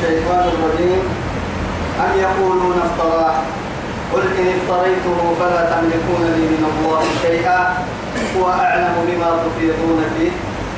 الشيطان 0.00 0.44
الرجيم. 0.48 1.02
أم 2.00 2.12
يقولون 2.18 2.76
افتراه؟ 2.84 3.34
قل 4.12 4.22
إن 4.38 4.46
افتريته 4.56 5.18
فلا 5.40 5.62
تملكون 5.72 6.22
لي 6.36 6.44
من 6.52 6.62
الله 6.72 7.02
شيئا. 7.22 7.60
هو 8.36 8.52
أعلم 8.52 8.94
بما 9.08 9.30
تفيضون 9.44 10.00
فيه. 10.16 10.30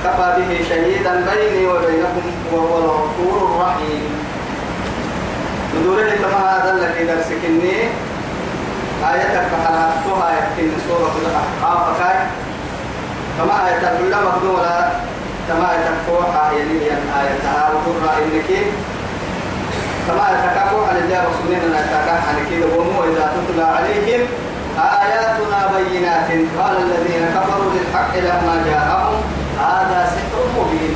كفى 0.04 0.28
به 0.38 0.50
شهيدا 0.68 1.14
بيني 1.30 1.66
وبينكم 1.66 2.26
وهو 2.52 2.78
الغفور 2.78 3.36
الرحيم. 3.48 4.02
ندوره 5.74 6.10
كما 6.22 6.40
هذا 6.54 6.70
الذي 6.72 7.04
درسكني 7.06 7.74
آياتك 9.12 9.46
فحلقتها 9.52 10.26
يكتن 10.38 10.70
سورة 10.88 11.14
الأحقاف. 11.22 12.02
كما 13.38 13.68
آية 13.68 13.78
الأولى 13.78 14.16
مقدولة 14.26 14.90
كما 15.48 15.72
آية 15.72 15.88
الفوحة 15.94 16.52
يلي 16.52 16.90
آية 17.20 17.44
وترى 17.86 18.12
إنك 18.24 18.50
كما 20.06 20.24
يتكافوا 20.34 20.86
على 20.88 20.98
الله 20.98 21.20
رسولنا 21.30 21.80
نتكافوا 21.80 22.28
على 22.28 22.40
كده 22.50 22.66
ومو 22.76 23.04
إذا 23.04 23.24
تتلى 23.34 23.64
عليهم 23.76 24.20
آياتنا 24.78 25.60
بينات. 25.76 26.30
قال 26.58 26.76
الذين 26.86 27.24
كفروا 27.36 27.72
للحق 27.74 28.12
لما 28.16 28.54
جاءهم 28.66 29.16
هذا 29.58 29.98
سحر 30.14 30.42
مبين. 30.58 30.94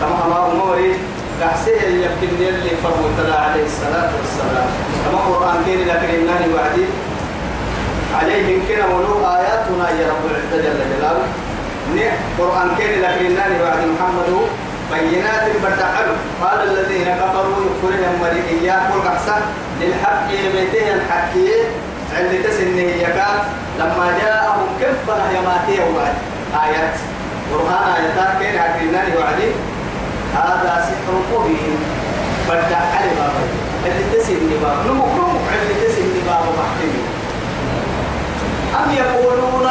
كما 0.00 0.16
الله 0.24 0.54
موري 0.54 0.92
كحسيه 1.40 1.80
يمكن 2.04 2.28
اللي 2.48 2.72
فرموا 2.82 3.10
عليه 3.44 3.64
الصلاة 3.64 4.10
والسلام. 4.18 4.68
كما 5.04 5.18
القرآن 5.20 5.56
كين 5.64 5.80
لكن 5.88 6.28
وعدي 6.54 6.86
عليهم 8.20 8.62
كنا 8.68 8.86
ولو 8.86 9.14
آياتنا 9.36 9.90
يا 10.00 10.06
رب 10.10 10.24
العزة 10.30 10.56
جل 10.64 10.78
جلاله. 10.92 11.26
نع 11.96 12.12
قرآن 12.38 12.68
كين 12.78 13.02
لكن 13.02 13.36
وعد 13.62 13.82
محمد 13.94 14.30
بينات 14.92 15.56
بدعل 15.62 16.08
قال 16.42 16.68
الذين 16.70 17.04
كفروا 17.04 17.56
يكفرون 17.66 18.18
مريئيات 18.20 18.82
والقحسة 18.92 19.36
للحق 19.80 20.28
بيته 20.28 20.94
الحقية 20.94 21.62
عند 22.16 22.42
تسنه 22.44 22.80
يكاد 22.82 23.38
لما 23.78 24.18
جاءهم 24.22 24.66
كفر 24.80 25.18
يماتيه 25.34 25.82
وعد. 25.94 26.14
آيات. 26.64 26.94
قرآن 27.52 27.94
آيات 27.94 28.38
كين 28.38 28.58
إنني 28.58 29.16
وعدي 29.16 29.50
هذا 30.34 30.84
سحر 30.88 31.12
مبين. 31.32 31.78
علي 32.50 33.10
بابا. 33.18 33.42
اللي 33.86 34.18
تسني 34.18 34.56
بابا. 34.62 34.82
نمو 34.86 35.06
نمو 35.06 35.38
اللي 35.62 35.86
تسني 35.86 36.20
بابا 36.26 36.50
محتمي 36.58 37.02
أم 38.84 38.90
يقولون 38.94 39.66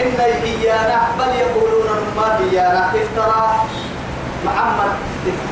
إن 0.00 0.20
إيانا 0.20 1.00
بل 1.18 1.34
يقولون 1.40 1.98
ما 2.16 2.38
إيانا 2.50 2.88
افترى 2.88 3.53
محمد 4.64 4.92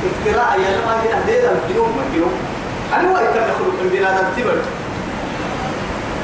افتراء 0.09 0.61
يا 0.61 0.71
لما 0.77 0.95
هنا 1.03 1.27
ديدا 1.27 1.51
الجنوب 1.53 1.89
مجنوب 1.99 2.33
أنا 2.95 3.03
هو 3.11 3.17
يتم 3.25 3.45
يخلق 3.51 3.75
من 3.83 3.89
بنادم 3.93 4.27
تبر 4.37 4.59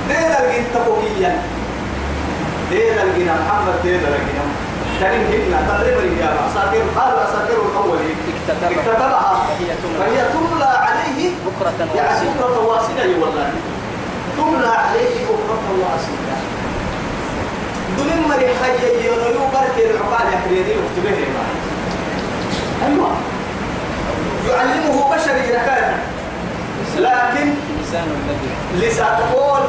ديدا 0.09 0.39
الجن 0.41 0.65
تقويا. 0.75 1.43
ديدا 2.71 3.03
الجن 3.03 3.29
محمد 3.43 3.75
ديدا 3.85 4.09
الجن. 4.09 4.49
تنين 5.01 5.43
هنا 5.53 5.59
تقريبا 5.69 6.03
يا 6.21 6.29
أساطير 6.47 6.85
قال 6.97 7.13
أساطير 7.27 7.59
الأولين. 7.71 8.17
اكتتبها. 8.29 9.45
فهي 9.99 10.19
تملى 10.35 10.71
عليه. 10.87 11.31
بكرة 11.47 11.73
يعني 11.95 12.29
بكرة 12.29 12.59
واصلة 12.69 13.11
والله. 13.21 13.51
تملى 14.37 14.69
عليه 14.69 15.17
بكرة 15.25 15.69
واصلة 15.83 16.37
دون 17.97 18.11
مري 18.29 18.49
حي 18.61 19.07
يونيو 19.07 19.41
بركي 19.55 19.91
العقال 19.91 20.27
يحريني 20.35 20.73
وكتبه 20.81 21.19
أيوة 22.87 23.11
يعلمه 24.49 25.15
بشر 25.15 25.37
يكاد 25.37 25.93
لكن 26.97 27.55
لسان 27.83 28.09
الذي 28.19 28.87
لسان 28.87 29.19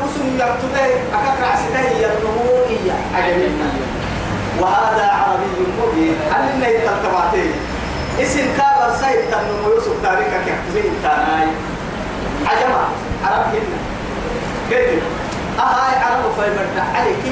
اسم 0.05 0.37
يكتبه 0.37 0.91
أكاك 1.13 1.39
عسته 1.51 1.97
عجمنا 3.15 3.69
وهذا 4.59 5.05
عربي 5.05 5.45
مبين. 5.79 6.15
هل 6.31 6.49
إنه 6.49 6.67
يتلتبعتين 6.67 7.51
اسم 8.21 8.45
كابر 8.57 8.95
سيد 9.01 9.21
تنمو 9.31 9.73
يوسف 9.73 10.03
تاريخك 10.03 10.45
يكتبه 10.47 10.89
تاناي. 11.03 11.47
عجمة 12.45 12.81
عرب 13.25 13.45
هنا. 13.45 13.79
قلت 14.71 15.01
أهاي 15.59 15.95
عرب 16.03 16.23
فيبرد 16.35 16.79
عليك. 16.95 17.25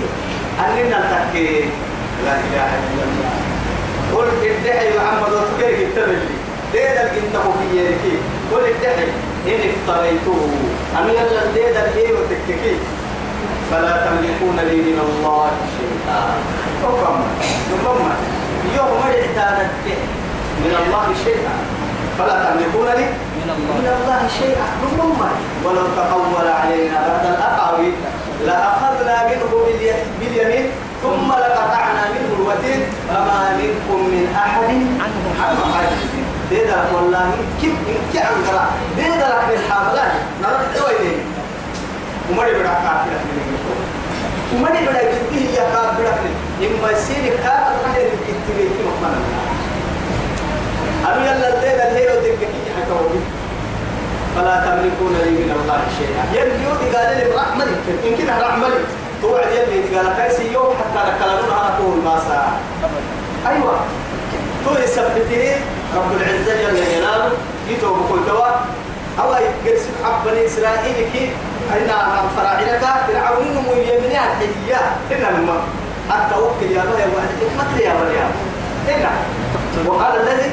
أننا 0.60 1.00
نتكي 1.00 1.70
لا 2.26 2.34
إله 2.34 2.70
إلا 2.88 3.04
الله. 3.04 3.56
قل 4.18 4.28
ادعي 4.44 4.90
محمد 4.98 5.34
وتكيرك 5.34 5.80
التبلي 5.88 6.38
ديدا 6.74 7.02
الجنة 7.12 7.54
في 7.60 7.78
يدك 7.80 8.06
قل 8.52 8.64
ادعي 8.66 9.08
إن 9.48 9.62
افتريته. 9.70 10.50
أم 11.00 11.10
يلا 11.10 11.46
ديدا 11.54 11.86
الإيه 11.86 12.12
وتككي. 12.14 12.76
فلا 13.72 14.06
تملكون 14.06 14.56
لي 14.70 14.76
من 14.76 15.00
الله 15.08 15.52
شيئا. 15.78 16.22
حكم 16.84 17.16
نقم 17.72 18.00
يوم 18.78 19.02
اعتادت 19.08 19.72
من 20.64 20.74
الله 20.82 21.06
شيئا. 21.26 21.56
فلا 22.20 22.36
تملكون 22.46 22.88
لي 22.98 23.06
من 23.38 23.48
من 23.80 23.88
الله 23.98 24.28
شيئا. 24.40 24.68
نقم 24.84 25.22
ولو 25.66 25.86
تقول 25.98 26.48
علينا 26.48 26.98
بعد 27.08 27.26
الأقاويل 27.34 27.94
لأخذنا 28.46 29.16
منه 29.30 29.52
بالي- 29.66 30.04
باليمين 30.20 30.66
ثم 31.04 31.28
لقطعنا 31.32 32.04
منه 32.14 32.30
الوتين. 32.40 32.82
فما 33.09 33.57
منكم 33.57 34.00
من 34.06 34.35
أحد 34.35 34.63
عنه 35.44 35.73
حاجزين 35.75 36.25
ديدا 36.50 36.84
والله 36.94 37.31
كيف 37.62 37.72
إن 37.88 38.00
كان 38.13 38.28
قرا 38.47 38.66
ديدا 38.97 39.28
لك 39.28 39.59
الحاملات 39.59 40.12
نرد 40.41 40.66
دويني 40.78 41.16
ومري 42.31 42.51
بدا 42.53 42.63
كافر 42.84 43.12
ومري 44.56 44.79
بدا 44.88 45.01
جديه 45.12 45.50
يا 45.50 45.66
كافر 45.73 46.06
إما 46.62 46.91
يصير 46.91 47.34
كافر 47.44 47.75
راح 47.88 47.95
يكتب 47.97 48.57
لك 48.59 48.72
مقبلا 48.88 49.19
أبي 51.07 51.25
يلا 51.28 51.50
ديدا 51.62 51.91
الهيرو 51.91 52.16
تككي 52.22 52.62
حكاوي 52.78 53.19
فلا 54.35 54.56
تملكون 54.66 55.13
لي 55.24 55.31
من 55.31 55.51
الله 55.62 55.79
شيئا. 55.97 56.24
يلي 56.41 56.63
يودي 56.63 56.97
قال 56.97 57.18
لي 57.18 57.35
رحمة 57.35 57.63
إن 58.06 58.18
كده 58.18 58.34
رحمة 58.47 58.68
توعد 59.22 59.52
يلي 59.52 59.98
قال 59.98 60.18
كايسي 60.18 60.54
يوم 60.54 60.76
حتى 60.80 61.00
أنا 61.00 61.78
أقول 61.78 61.98
ما 62.06 62.22
ساعة. 62.30 62.60
أيوة. 63.48 63.80
تو 64.66 64.72
يثبتني 64.84 65.52
رب 65.96 66.12
العزة 66.18 66.54
جل 66.62 66.76
جلاله. 66.76 67.32
يتو 67.70 67.94
بكل 67.94 68.26
دواء. 68.28 68.66
أو 69.20 69.32
يقرس 69.34 69.84
حب 70.04 70.14
بني 70.26 70.46
إسرائيل 70.46 71.10
كي 71.14 71.32
أن 71.74 71.90
فراعنك. 72.38 72.84
فرعون 73.08 73.54
مو 73.66 73.74
يمنع 73.74 74.24
الحية 74.24 74.82
إن 75.12 75.36
لما 75.36 75.62
حتى 76.10 76.36
وكل 76.36 76.72
يا 76.72 76.82
بني 76.82 77.16
واحد 77.16 77.30
حكمة 77.42 77.80
يا 77.82 77.94
بني 77.94 78.20
إن 78.96 79.88
وقال 79.88 80.22
الذي 80.22 80.52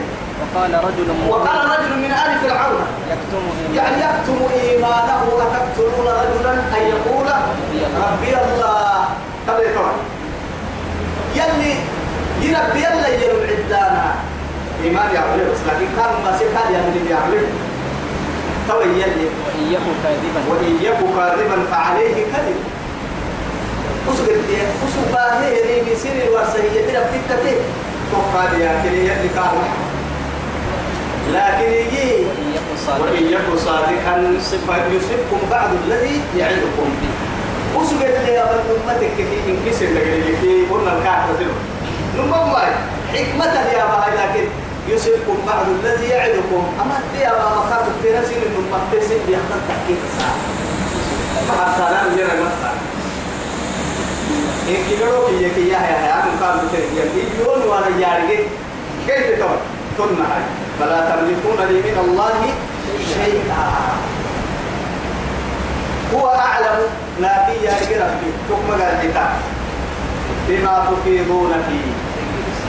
وقال 0.54 0.75
رجل 0.75 1.09
وقال 1.28 1.56
مؤمن 1.56 1.75
رجل 1.75 1.92
من 1.98 2.12
آل 2.12 2.32
فرعون. 2.42 2.87
يكتم 3.10 3.42
يعني 3.75 3.97
يكتم 3.97 4.38
إيمانه 4.54 5.22
أتقتلون 5.44 6.06
رجلا 6.06 6.53
أن 6.53 6.82
يقول 6.94 7.26
ربي 8.04 8.32
الله. 8.44 9.04
طب 9.48 9.59
يا 9.60 9.75
طبعا. 9.76 9.92
يلي 11.34 11.75
يربي 12.41 12.78
يلا 12.78 13.09
يلو 13.09 13.38
عدانا. 13.50 14.15
إيمان 14.84 15.15
يعمل 15.15 15.38
بس 15.50 15.60
لكن 15.69 15.87
كان 15.97 16.12
ما 16.25 16.38
سيكال 16.38 16.75
يعمل 16.75 17.10
يعمل 17.10 17.47
تو 18.69 18.81
يلي. 18.81 19.26
وإن 19.47 19.72
يكن 19.72 19.94
كاذبا. 20.03 20.41
وإن 20.50 20.78
يكن 20.82 21.16
كاذبا 21.16 21.56
فعليه 21.71 22.15
كذب. 22.15 22.59
أسقط 24.09 24.38
دي 24.48 24.56
أسقط 24.86 25.21
هي 25.42 25.56
يعني 25.56 25.91
بيصير 25.91 26.12
الورسية 26.28 26.86
ترى 26.86 27.04
بتكتة 27.04 27.56
توقع 28.10 28.53
يا 28.59 28.83
كلي 28.83 28.98
يلي 28.98 29.28
كان 29.34 29.84
لكن 31.32 31.72
يجي 31.72 32.26
وإن 33.00 33.24
يكن 33.32 33.56
صادقا 33.56 34.15
فيصبكم 34.91 35.41
بعد 35.50 35.71
الذي 35.86 36.21
يعدكم 36.38 36.88
به. 37.00 37.12
وسجد 37.80 38.15
لي 38.26 38.42
أبن 38.42 38.59
أمتك 38.71 39.10
كي 39.16 39.38
إنكسر 39.48 39.86
لك 39.86 40.06
كي 40.41 40.66
قلنا 40.71 40.98
الكعبة 40.98 41.47
نمم 42.18 42.54
حكمة 43.12 43.54
يا 43.72 43.82
أبا 43.84 44.16
لكن 44.16 44.47
يصبكم 44.88 45.36
بعد 45.47 45.66
الذي 45.68 46.09
يعدكم 46.09 46.65
أما 46.82 47.00
دي 47.18 47.28
أبا 47.28 47.38
مخاطب 47.44 47.92
في 48.03 48.09
نسين 48.18 48.38
من 48.38 48.65
مقتسم 48.72 49.18
بيحضر 49.26 49.60
تحكيك 49.68 49.98
الساعة. 50.09 50.36
حتى 51.60 51.92
لا 51.92 52.12
نجرى 52.12 52.26
مثلا 52.41 52.72
إن 54.68 54.76
كيلو 54.88 55.26
كي 55.26 55.44
يكي 55.44 55.68
يا 55.68 55.78
يا 55.78 55.98
يا 56.09 56.24
من 56.24 56.36
كان 56.41 56.66
بتريد 56.68 57.26
يقول 57.41 57.62
وأنا 57.68 57.86
يارجي 57.98 58.38
كيف 59.06 59.38
تقول 59.38 59.59
كنا 59.98 60.24
هاي 60.24 60.42
فلا 60.80 61.00
تملكون 61.00 61.59
لي 61.68 61.78
من 61.80 61.98
الله 62.04 62.41
شيئا. 63.15 63.66
هو 66.15 66.28
أعلم. 66.28 66.80
لكن 67.21 67.65
يا 67.65 67.72
ربي 68.03 68.30
حكم 68.48 68.71
قال 68.82 69.28
بما 70.48 70.84
تفيضون 70.91 71.53
فيه. 71.68 71.92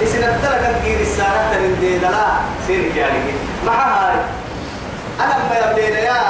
إذن 0.01 0.23
التلك 0.23 0.75
الجير 0.75 0.99
السارة 1.01 1.51
من 1.61 1.77
دين 1.81 2.01
لا. 2.01 2.27
سيرك 2.67 2.95
يا 2.95 3.05
رجل 3.07 3.37
مع 3.65 3.73
هاي 3.73 4.15
أنا 5.19 5.35
ما 5.49 5.55
يبدينا 5.59 5.99
يا 5.99 6.21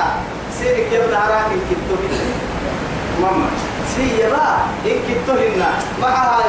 سيرك 0.59 0.87
يبدا 0.91 1.17
هراك 1.17 1.51
إن 1.51 1.61
كتو 1.69 1.95
ماما. 3.21 3.47
سي 3.95 4.17
با 4.31 4.57
إن 4.85 4.97
كتو 5.07 5.33
هنا. 5.33 5.69
معها. 6.01 6.39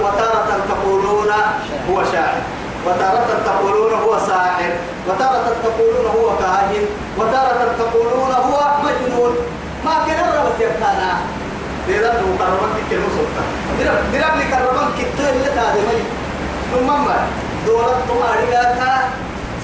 وتارة 0.00 0.60
تقولون 0.68 1.30
هو 1.90 2.04
شاعر. 2.12 2.42
وتارة 2.86 3.28
تقولون 3.46 3.92
هو 3.92 4.18
ساحر 4.18 4.72
وتارة 5.08 5.46
تقولون 5.64 6.06
هو 6.16 6.26
كاهن 6.38 6.84
وتارة 7.18 7.74
تقولون 7.78 8.32
هو 8.32 8.58
مجنون. 8.84 9.32
ما 9.84 9.94
كان 10.06 10.24
ربط 10.38 10.60
يبتانا 10.60 11.12
ديرا 11.86 12.08
دو 12.08 12.28
كرمان 12.38 12.72
كيلو 12.90 13.08
سوتا 13.16 13.44
ديرا 13.78 13.94
ديرا 14.12 14.36
لي 14.36 14.44
كرمان 14.52 14.88
كيتو 14.96 15.24
اللي 15.32 15.50
تادي 15.56 15.80
مي. 15.88 16.00
نمما 16.74 17.16
دولت 17.66 17.98
تو 18.08 18.16
اريغاتا 18.32 18.92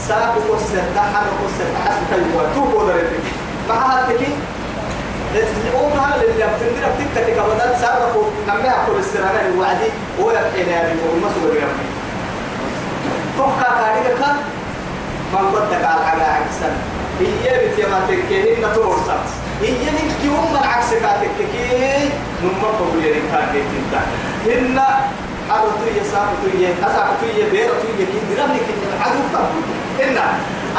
ساكو 0.09 0.41
كسر 0.49 0.85
تحر 0.97 1.27
كسر 1.41 1.69
حسب 1.85 2.03
تيوا 2.11 2.43
تو 2.55 2.61
بودرتك 2.61 3.25
مع 3.69 3.75
هاتكي 3.75 4.33
أو 5.75 5.89
ما 5.89 6.15
اللي 6.15 6.27
بتندر 6.27 6.89
بتكتك 6.99 7.35
كبدات. 7.37 7.77
سارفو 7.81 8.23
نمها 8.49 8.77
كل 8.87 8.99
السرانة 8.99 9.41
الوعدي 9.49 9.91
هو 10.21 10.31
يحكي 10.31 10.63
لها 10.63 10.83
بالمسؤول 10.83 11.57
يرمي 11.57 11.90
توكا 13.41 13.69
كاريكا 13.81 14.31
من 15.33 15.51
بدك 15.53 15.85
على 15.85 16.05
على 16.11 16.23
عكسنا 16.23 16.77
هي 17.21 17.69
بتيما 17.69 18.01
تكيه 18.09 18.67
نتورسا 18.67 19.17
هي 19.63 19.73
من 19.97 20.15
كيوم 20.23 20.53
من 20.53 20.63
عكس 20.69 20.91
كاتك 20.91 21.37
كي 21.53 22.09
نمر 22.43 22.69
قبل 22.69 23.15
كاتك 23.33 23.67
انت 23.81 23.95
هن 24.47 24.81
اساقتو 26.85 27.27
يا 27.39 27.47
بيرتو 27.53 27.89
يا 27.99 28.07
كي 28.13 28.21
درمني 28.31 28.59
كي 28.59 28.75
عدو 29.01 29.23
هن 30.01 30.19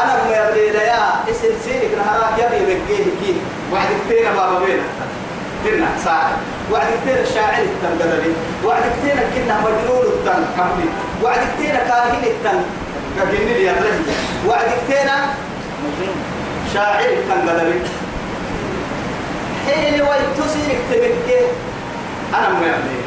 أنا 0.01 0.13
ما 0.23 0.35
يبدي 0.37 0.77
يا 0.77 1.01
اسم 1.31 1.53
سيرك 1.65 1.91
نهارك 1.97 2.39
يا 2.39 2.49
بي 2.49 2.65
بكيه 2.65 3.03
كي 3.03 3.35
وعد 3.73 3.87
فينا 4.09 4.31
بابا 4.31 4.59
بينا 4.65 4.83
هن 5.65 5.99
ساعد 6.05 6.35
وعد 6.71 6.87
كتير 7.01 7.21
الشاعر 7.21 7.63
التنقدري 7.63 8.33
وعد 8.65 8.81
كتير 8.81 9.15
كنا 9.35 9.55
مجنون 9.61 10.05
التن 10.05 10.43
حمدي 11.21 11.25
وعد 11.25 11.39
كتير 11.57 11.75
كاهن 11.75 12.23
التن. 12.23 12.61
كاهن 13.17 13.45
لي 13.45 13.65
يغلب 13.65 14.05
وعد 14.47 14.65
كتير 14.65 15.09
شاعر 16.73 16.99
التنقدري 16.99 17.81
حين 19.67 20.01
ويتصير 20.01 20.77
تبكي 20.91 21.41
أنا 22.33 22.49
ما 22.49 22.65
يعني. 22.65 23.01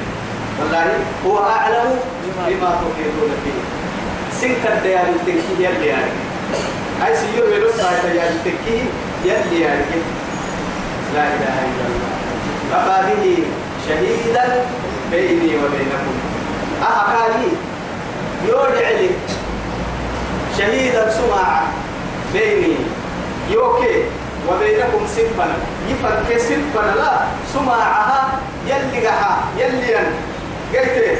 والله 0.60 0.86
هو 1.26 1.38
أعلم 1.38 1.98
بما 2.48 2.80
تفيدون 2.80 3.32
فيه. 3.44 3.60
سنك 4.40 4.72
الديار 4.72 5.02
التنكي 5.02 5.54
يلي 5.58 5.86
يعني 5.86 6.10
هاي 7.02 7.16
سيور 7.16 7.48
ويلو 7.48 7.68
سايتا 7.68 8.08
يلي 8.08 8.28
التنكي 8.28 8.84
يلي 9.24 9.60
يعني 9.60 9.84
لا 11.14 11.22
إله 11.22 11.56
إلا 11.66 11.86
الله. 11.86 12.14
كفى 12.72 12.98
به 13.06 13.44
شهيدا 13.88 14.66
بيني 15.10 15.56
وبينكم. 15.56 16.14
أحكالي 16.82 17.73
يودع 18.48 18.90
لي 18.90 19.10
شهيدا 20.58 21.10
سماعا 21.10 21.62
بيني. 22.32 22.76
يوكي 23.50 24.02
وبينكم 24.48 25.06
سبنا. 25.16 25.56
يفك 25.88 26.38
سبنا 26.38 26.94
لا 26.96 27.12
سماعها 27.54 28.28
يلي 28.66 29.08
ين 29.58 29.80
قلت 30.74 31.18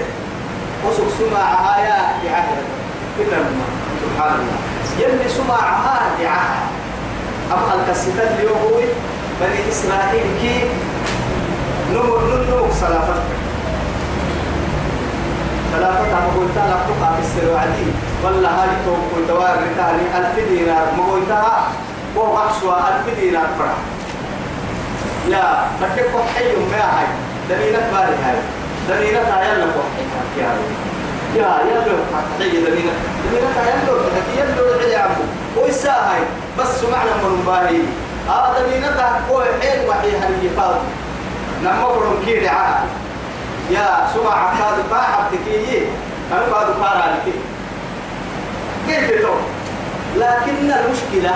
وسك 0.85 1.09
سماعها 1.19 1.79
يا 1.81 1.97
بعهد 2.25 2.59
كده 3.19 3.39
سبحان 4.03 4.35
الله 4.35 4.59
يلي 5.01 5.29
سماعها 5.29 6.01
بعهد 6.21 6.63
أما 7.53 7.75
الكسيتات 7.75 8.31
اليوم 8.39 8.85
بني 9.41 9.69
إسرائيل 9.69 10.27
كي 10.43 10.61
نمر 11.93 12.45
نمر 12.51 12.69
سلافة 12.81 13.15
قلت 15.75 16.57
لك 16.57 16.81
تقع 16.89 17.11
في 17.17 17.23
السروعدي 17.27 17.89
والله 18.25 18.49
هذه 18.49 18.77
تو 18.87 18.95
قلت 19.17 19.31
وارد 19.31 19.79
ألف 20.17 20.49
دينار. 20.49 20.87
وهو 22.17 22.39
أقصى 22.39 22.67
ألف 22.67 23.21
دينار 23.21 23.47
فرع 23.59 23.75
يا 25.29 25.67
فكك 25.81 26.11
حي 26.35 26.57
ما 26.73 26.83
هاي. 26.99 27.07
دليلة 27.51 27.79
باري 27.93 28.17
هاي. 28.25 28.39
دليلة 28.89 29.21
يلا 29.21 29.65
وحي 29.65 30.05
يا 30.39 30.51
يا 31.37 31.51
يلا 31.69 31.97
حي. 32.13 32.25
دليلة 32.41 32.71
دليلة 32.71 32.93
يلا 33.33 33.49
يلا 34.37 34.85
يلا 34.87 34.99
عمو 34.99 35.25
ويسا 35.57 35.91
هاي؟ 35.91 36.21
بس 36.59 36.81
سمعنا 36.81 37.15
من 37.23 37.43
باهي. 37.47 37.81
هذا 38.29 38.67
دليلة 38.67 39.21
هو 39.31 39.43
حين 39.61 39.89
وحي 39.89 40.11
هاي 40.11 40.35
يقال 40.43 40.77
نما 41.63 41.89
فرم 41.89 42.25
كيري 42.25 42.49
عاد. 42.49 42.85
يا 43.71 44.09
سمع 44.15 44.35
عقاد 44.35 44.91
باحب 44.91 45.25
تكيي 45.33 45.87
أنا 46.33 46.49
بعد 46.53 46.67
فارا 46.67 47.15
لك 47.15 47.35
كيف 48.87 49.23
تو 49.23 49.35
لكن 50.17 50.73
المشكلة 50.73 51.35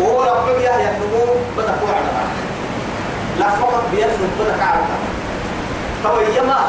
هو 0.00 0.22
ربك 0.22 0.60
يا 0.62 0.76
يحنمو 0.76 1.24
بدك 1.56 1.82
وعلا 1.88 2.26
لا 3.38 3.50
فقط 3.50 3.82
بيفهم 3.92 4.30
بدك 4.40 4.60
عارفة 4.60 4.96
تو 6.02 6.20
يما 6.20 6.60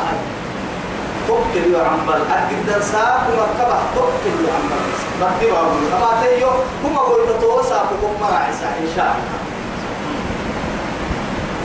تقتل 1.27 1.73
يا 1.73 1.83
عمبال 1.83 2.21
أقدر 2.31 2.81
ساق 2.81 3.27
مركبة 3.37 3.79
تقتل 3.95 4.45
يا 4.47 4.53
عمبال 4.53 4.87
بدي 5.21 5.51
بقول 5.51 5.93
أما 5.95 6.21
تيجي 6.23 6.45
هم 6.83 6.97
قلت 6.97 7.41
توسع 7.41 7.83
بكم 7.83 8.21
مراعي 8.21 8.49
إن 8.49 8.89
شاء 8.95 9.15
الله 9.15 9.37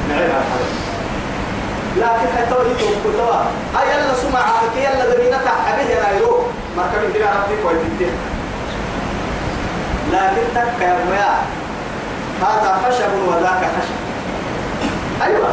نعم 0.08 0.91
لكن 1.96 2.26
حتى 2.36 2.54
ولي 2.54 2.74
توقتوا 2.74 3.34
هاي 3.74 3.86
يلا 3.90 4.14
سمع 4.22 4.40
عاك 4.40 4.76
يلا 4.76 5.14
دمينا 5.14 5.36
تحبه 5.36 5.82
يا 5.90 6.02
نايرو. 6.02 6.42
مركب 6.76 7.14
كده 7.14 7.26
ربي 7.26 7.62
كويس 7.62 8.10
لكن 10.12 10.42
تك 10.54 10.82
يا 10.82 10.96
ريا 11.10 11.32
هذا 12.42 12.80
خشب 12.84 13.12
وذاك 13.28 13.62
خشب. 13.76 13.98
أيوه. 15.22 15.48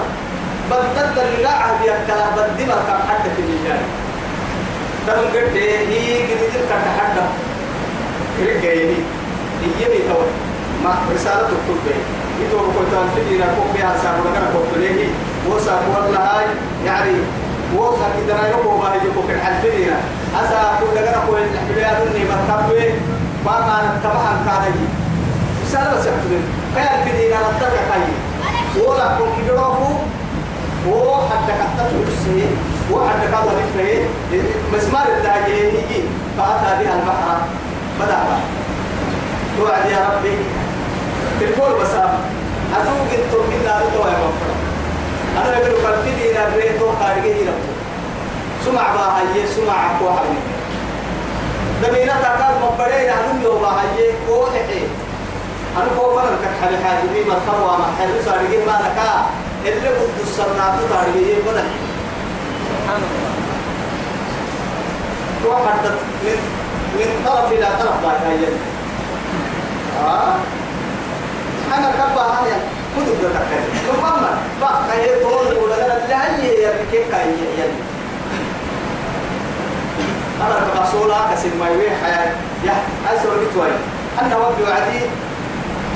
بدل 0.72 1.40
يا 1.86 1.96
كلام 2.08 2.36
بدي 2.36 2.66
مركب 2.66 3.00
حتى 3.10 3.30
في 3.36 3.42
المجال 3.42 3.82
تم 5.08 5.14
قد 5.14 5.58
هي 5.58 6.24
قد 6.24 6.40
تلك 6.54 6.70
تحدى. 6.70 7.26
رجعيني 8.40 9.00
يجيني 9.64 10.00
تو 10.10 10.22
ما 10.84 10.96
رسالة 11.16 11.42
تكتب 11.42 11.80
به 11.86 11.96
يتوب 12.42 12.66
كنت 12.78 12.94
الفدينا 13.04 13.46
كوب 13.56 13.68
بها 13.76 13.92
سابو 14.04 14.22
لكنا 14.30 14.48
كوب 14.54 14.68
ليه 14.82 15.08
وسا 15.50 15.74
والله 15.96 16.20
هاي 16.20 16.46
يعني 16.86 17.14
وسا 17.76 18.08
كدنا 18.16 18.50
يكو 18.50 18.78
ما 18.78 18.96
يجيكو 18.96 19.22
كن 19.28 19.40
الفدينا 19.50 19.98
أسا 20.42 20.60
كل 20.80 20.96
لكنا 20.96 21.20
كوب 21.26 21.36
الحبيات 21.38 21.98
إني 22.08 22.24
مرتبة 22.32 22.94
ما 23.46 23.56
ما 23.68 23.78
نتبعها 23.98 24.34
كان 24.46 24.72
يجي 24.72 24.86
رسالة 25.66 25.94
بس 25.94 26.06
يحتمل 26.06 26.42
كان 26.76 26.88
الفدينا 27.00 27.36
نتبع 27.36 27.82
كاي 27.90 28.04
ولا 28.84 29.18
كون 29.18 29.30
كدروكو 29.38 29.90
هو 30.88 31.22
حتى 31.30 31.54
كتبت 31.54 32.08
السي 32.08 32.46
وحتى 32.92 33.28
كذا 33.28 33.54
نفره 33.60 34.10
مسمار 34.74 35.08
الداجي 35.18 35.58
يجي 35.58 36.02
فأتى 36.38 36.84
بها 36.84 36.94
البحر. 36.96 37.38
بدأ. 38.00 38.20
توعد 39.58 39.86
يا 39.92 40.10
ربي. 40.10 40.59
تلفون 41.40 41.72
بس 41.82 41.94
أتوق 42.78 43.10
أنتم 43.18 43.44
من 43.50 43.62
نار 43.66 43.82
تو 43.94 44.02
يا 44.08 44.18
مفر 44.24 44.50
أنا 45.38 45.58
أقول 45.58 45.72
لك 45.74 45.86
الفيديو 45.94 46.32
إلى 46.32 46.42
بريتو 46.56 46.86
خارجه 47.00 47.26
يربو 47.26 47.72
سمع 48.66 48.94
بها 48.94 49.22
هي 49.34 49.48
سمع 49.48 49.74
أقوى 49.92 50.12
حبيبي 50.18 50.54
دمينا 51.84 52.14
تكاد 52.24 52.56
مبرين 52.64 53.10
عنهم 53.10 53.42
يوم 53.44 53.66
هي 53.66 54.12
قول 54.30 54.50
حي 54.52 54.84
أنا 55.78 55.88
كو 55.98 56.16
فرن 56.16 56.36
كك 56.44 56.54
حبي 56.64 56.78
حاجبي 56.84 57.30
ما 57.30 57.36
تروى 57.48 57.78
ما 57.78 57.88
حلو 58.00 58.14
سارجه 58.26 58.58
ما 58.66 58.80
لك. 58.84 59.00
اللي 59.66 59.80
بده 59.80 60.24
السرنات 60.24 60.74
تارجه 60.90 61.36
بدل 61.48 61.68
سبحان 62.70 63.02
الله 63.10 63.32
تو 65.44 65.52
حدث 65.68 65.98
من 66.24 66.38
من 67.00 67.10
طرف 67.26 67.52
إلى 67.52 67.68
طرف 67.80 67.98
باي 68.04 68.38
هي. 68.40 68.48
آه. 70.06 70.34
أنا 71.78 71.92
كبا 71.92 72.22
هاي 72.22 72.52
كنت 72.96 73.08
بدك 73.08 73.32
تكلم 73.50 74.00
محمد 74.04 74.38
بقى 74.62 74.80
هي 74.94 75.20
تقول 75.20 75.58
ولا 75.64 75.76
لا 75.76 76.08
لا 76.08 76.36
هي 76.36 76.62
يا 76.62 76.70
بكيك 76.72 77.14
هي 77.14 77.60
يا 77.60 77.68
أنا 80.42 80.68
كرسولا 80.74 81.16
كسر 81.34 81.50
ما 81.60 81.68
يوي 81.70 81.90
حياة 82.04 82.32
يا 82.66 82.74
أسوأ 83.14 83.34
بتوي 83.34 83.68
أنا 84.22 84.38
وبي 84.38 84.64
وعدي 84.64 85.00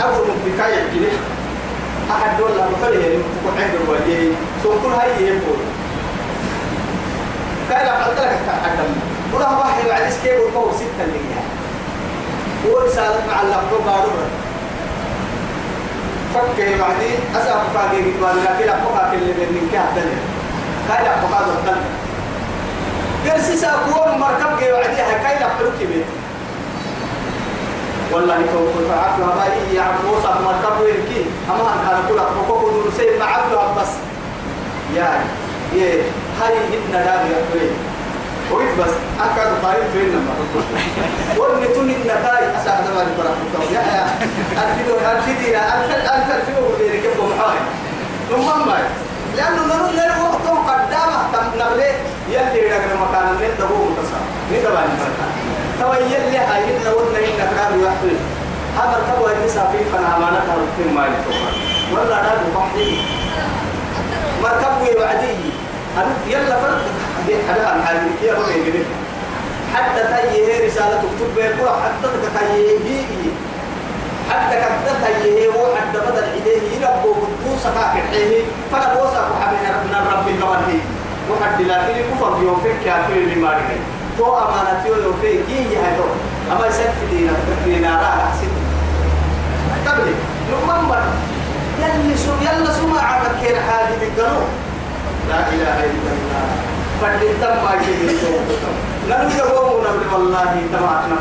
أول 0.03 0.27
من 0.27 0.37
بكاية 0.45 0.89
جلي 0.93 1.07
أحد 2.11 2.37
دول 2.37 2.51
لما 2.51 2.77
فلي 2.81 3.01
يعني 3.01 3.15
تكون 3.15 3.53
عند 3.63 3.73
الوالدين. 3.83 4.35
سو 4.63 4.69
كل 4.69 4.93
هاي 4.93 5.23
يقول 5.27 5.59
كان 7.69 7.87
قلت 7.87 8.19
لك 8.19 8.39
تحدم 8.47 8.91
ولا 9.33 9.49
واحد 9.49 9.87
وعدي 9.89 10.11
سكيب 10.11 10.39
وقوم 10.39 10.73
ستة 10.73 11.03
اللي 11.03 11.19
ورسالة 12.73 13.21
مع 13.27 13.41
اللقب 13.41 13.85
بارورة 13.85 14.27
فكي 16.33 16.77
بعدين 16.79 17.17
أسأل 17.35 17.59
فاقي 17.73 17.97
قدوان 18.11 18.35
لكن 18.45 18.69
كل 18.69 19.17
من 19.55 19.69
كاه 19.71 19.85
دنيا 19.95 20.19
كاي 20.89 21.05
لقبها 21.05 21.41
دنيا 21.65 21.83
قرسي 23.33 23.57
سأقوم 23.57 24.19
مركب 24.19 24.59
كي 24.59 24.71
بعدين 24.71 25.23
كاي 25.23 25.35
لقبها 25.39 25.71
كبير 25.79 26.05
والله 28.11 28.35
كون 28.35 28.85
فعفوا 28.89 29.25
يعرف 29.75 30.05
موسى 30.05 30.27
مركب 30.45 30.81
ويركي 30.81 31.25
أما 31.49 31.73
أن 31.73 32.03
كل 32.09 32.19
أقوى 32.19 32.59
كل 32.61 32.91
سيد 32.97 33.19
معفوا 33.19 33.81
بس 33.81 33.87
يا 34.95 35.09
يا 35.75 36.03
هاي 36.41 36.53
هدنا 36.69 37.05
دام 37.05 37.27
يا 37.31 37.73
ويت 38.51 38.73
بس. 38.79 38.93
أكاد 39.19 39.51
قارب 39.63 39.85
فين 39.93 40.09
لما 40.13 40.33
ورني 41.37 41.67
توني 41.67 41.95
النكاي 41.95 42.43
أسعد 42.57 42.83
ما 42.95 43.03
نبرا 43.07 43.31
يا 43.71 43.81
يا 43.81 44.05
أرفيدو 44.63 44.93
أرفيدي 45.11 45.57
ألف 45.57 45.89
ألف 45.95 46.27
ألف 46.35 46.47
وغير 46.59 47.03
كم 47.03 47.17
محاي 47.29 47.59
ثم 48.29 48.67
ما 48.67 48.77
لأنه 49.37 49.61
نرو 49.65 49.87
نرو 49.97 50.23
وقتهم 50.23 50.59
قدامه 50.69 51.21
تم 51.33 51.59
نغلي 51.59 51.91
يلي 52.29 52.61
رجل 52.73 52.93
مكان 53.03 53.27
من 53.39 53.51
دبو 53.59 53.77
متصا 53.89 54.19
ندبا 54.51 54.81
نبرا 54.89 55.27
توا 55.79 55.95
يلي 55.95 56.37
هاي 56.37 56.65
نورنا 56.85 57.19
إنك 57.19 57.49
رام 57.59 57.73
يحمل 57.83 58.17
هذا 58.77 58.95
الكبوة 58.99 59.31
النساء 59.31 59.65
في 59.71 59.79
فنا 59.91 60.17
ما 60.21 60.29
نكر 60.35 60.59
في 60.77 60.83
ما 60.95 61.03
يتوقع 61.07 61.51
ولا 61.93 62.21
نادو 62.21 62.47
بحدي 62.55 62.97
مركب 64.43 64.99
وعدي. 64.99 65.35
يلا 66.27 66.55
فرق؟ 66.61 66.81
عن 67.31 67.83
حاجة 67.85 68.01
يا 68.23 68.33
رب 68.33 68.49
يجري 68.49 68.85
حتى 69.75 70.01
تيه 70.03 70.67
رسالة 70.67 70.95
تكتب 70.95 71.35
بيقول 71.35 71.69
حتى 71.69 72.07
تيه 72.47 73.31
حتى 74.29 74.55
كتب 74.55 75.23
تيه 75.23 75.47
هو 75.47 75.75
حتى 75.75 75.99
بدل 75.99 76.23
إليه 76.23 76.61
يربو 76.81 77.13
قدوس 77.13 77.63
كاكر 77.63 78.07
حيه 78.11 78.43
فلا 78.71 78.93
بوسا 78.93 79.29
كحبنا 79.39 79.99
ربنا 79.99 80.19
رب 80.19 80.27
النواني 80.27 80.79
وحد 81.31 81.61
لا 81.61 81.87
تلي 81.87 82.03
كفر 82.03 82.37
يوم 82.43 82.61
فيك 82.63 82.75
كافر 82.85 83.13
لمارك 83.13 83.77
تو 84.17 84.37
أمانة 84.37 84.85
يوم 84.85 85.15
فيك 85.21 85.39
يجي 85.49 85.77
هذا 85.77 86.03
أما 86.51 86.67
يسكت 86.67 86.99
دينا 87.11 87.31
دينا 87.65 87.87
لا 87.87 88.07
أحسن 88.07 88.51
قبل 89.87 90.13
نمبر 90.51 91.03
يلا 91.79 92.15
سو 92.15 92.31
يلا 92.41 92.73
سمع 92.73 93.01
عبد 93.01 93.31
كير 93.41 93.55
حاجة 93.55 93.97
القانون 94.01 94.49
لا 95.29 95.39
إله 95.49 95.79
إلا 95.79 96.11
الله 96.15 96.72
فدتم 97.01 97.55
ما 97.63 97.71
يجي 97.81 98.15
نحن 99.09 99.37
يقوم 99.37 99.81
نبي 99.81 100.05
والله 100.13 100.55
تبعتنا 100.73 101.15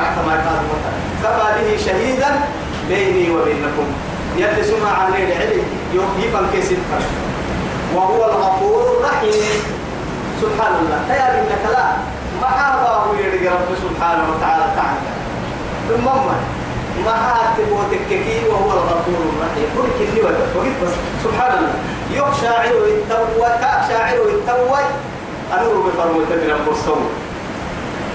رحت 0.00 0.16
ما 0.26 0.36
كان 0.44 0.62
كفى 1.22 1.46
به 1.62 1.76
شهيدا 1.86 2.30
بيني 2.88 3.30
وبينكم 3.30 3.86
يلي 4.36 4.64
سمع 4.64 4.90
عن 4.90 5.12
العلم 5.12 5.62
يفهم 6.18 6.46
كيس 6.52 6.70
وهو 7.94 8.24
الغفور 8.24 8.82
الرحيم 8.98 9.62
سبحان 10.42 10.72
الله 10.82 11.14
يا 11.14 11.40
إنك 11.40 11.64
لا 11.72 11.86
ما 12.40 12.48
هذا 12.48 13.06
يرجع 13.20 13.50
رب 13.52 13.70
سبحانه 13.84 14.24
وتعالى 14.32 14.64
تعالى 14.76 15.10
ثم 15.88 16.04
ما 17.04 17.12
هاتب 17.28 17.72
وتككي 17.72 18.48
وهو 18.48 18.70
الغفور 18.72 19.20
الرحيم 19.32 19.66
كل 19.76 19.88
كني 19.98 20.22
وقت 20.22 20.34
بس 20.82 20.92
سبحان 21.24 21.58
الله 21.58 21.74
يوك 22.14 22.32
شاعر 22.42 22.74
التوى 22.86 23.48
كاك 23.60 23.80
شاعر 23.88 24.18
التوى 24.34 24.80
أنور 25.52 25.76
بفرمو 25.86 26.20
تدري 26.30 26.52
القرصون 26.52 27.08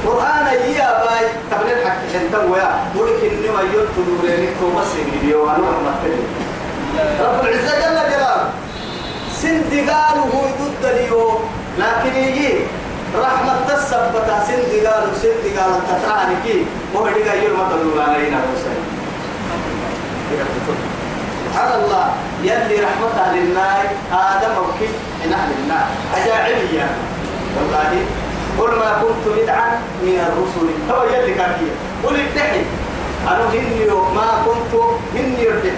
قرآن 0.08 0.48
يا 0.76 1.04
باي 1.04 1.26
تبني 1.52 1.74
الحق 1.74 2.02
حنتم 2.14 2.52
ويا 2.52 2.72
بقولك 2.96 3.24
إني 3.24 3.50
ما 3.50 3.62
يلتو 3.62 4.02
دوريني 4.08 4.48
تو 4.60 4.80
بس 4.80 4.88
فيديو 5.12 5.50
أنور 5.50 5.76
ما 5.86 5.94
رب 7.22 7.46
العزة 7.46 7.76
جل 7.80 8.12
جلاله. 8.12 8.50
سند 9.42 9.90
قالوا 9.90 10.26
هو 10.34 10.42
ضد 10.60 10.86
اليوم 10.86 11.40
لكن 11.78 12.16
يجي 12.16 12.54
رحمة 13.16 13.56
تسبت 13.68 14.28
سند 14.48 14.88
قالوا 14.88 15.14
سند 15.22 15.44
قالوا 15.58 15.80
تتعاني 15.90 16.36
كي. 16.44 16.66
يقول 16.94 17.10
يوم 17.44 17.60
ما 17.60 17.70
تقولون 17.70 18.00
علينا. 18.10 18.40
سبحان 21.52 21.84
الله 21.84 22.06
يلي 22.44 22.76
رحمتها 22.80 23.36
للنار 23.36 23.84
آدم 24.12 24.54
وكيف 24.64 24.94
نحن 25.32 25.50
للنار 25.52 25.88
أجاعبية. 26.16 26.88
والله 27.56 27.92
قل 28.60 28.72
ما 28.80 28.92
كنت 29.04 29.24
بدعا 29.36 29.70
من 30.04 30.16
الرسل. 30.28 30.68
هو 30.88 31.04
يلي 31.04 31.36
هي 31.36 31.72
قل 32.04 32.16
الدحي 32.16 32.64
أنا 33.28 33.50
هني 33.52 33.84
ما 34.16 34.30
كنت 34.48 34.74
هني 35.16 35.48
الدحي 35.50 35.76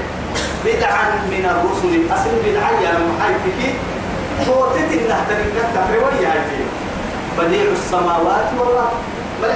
بدعا 0.66 1.06
من 1.34 1.44
الرسل. 1.54 2.14
أصل 2.14 2.34
بدعا 2.46 2.72
يا 2.86 2.94
محيطك 3.10 3.60
صوتت 4.46 4.90
النهتني 4.94 5.46
نهتك 5.58 5.88
رواية 5.96 6.28
هذه. 6.28 6.62
بديع 7.38 7.66
السماوات 7.72 8.48
والأرض. 8.60 8.98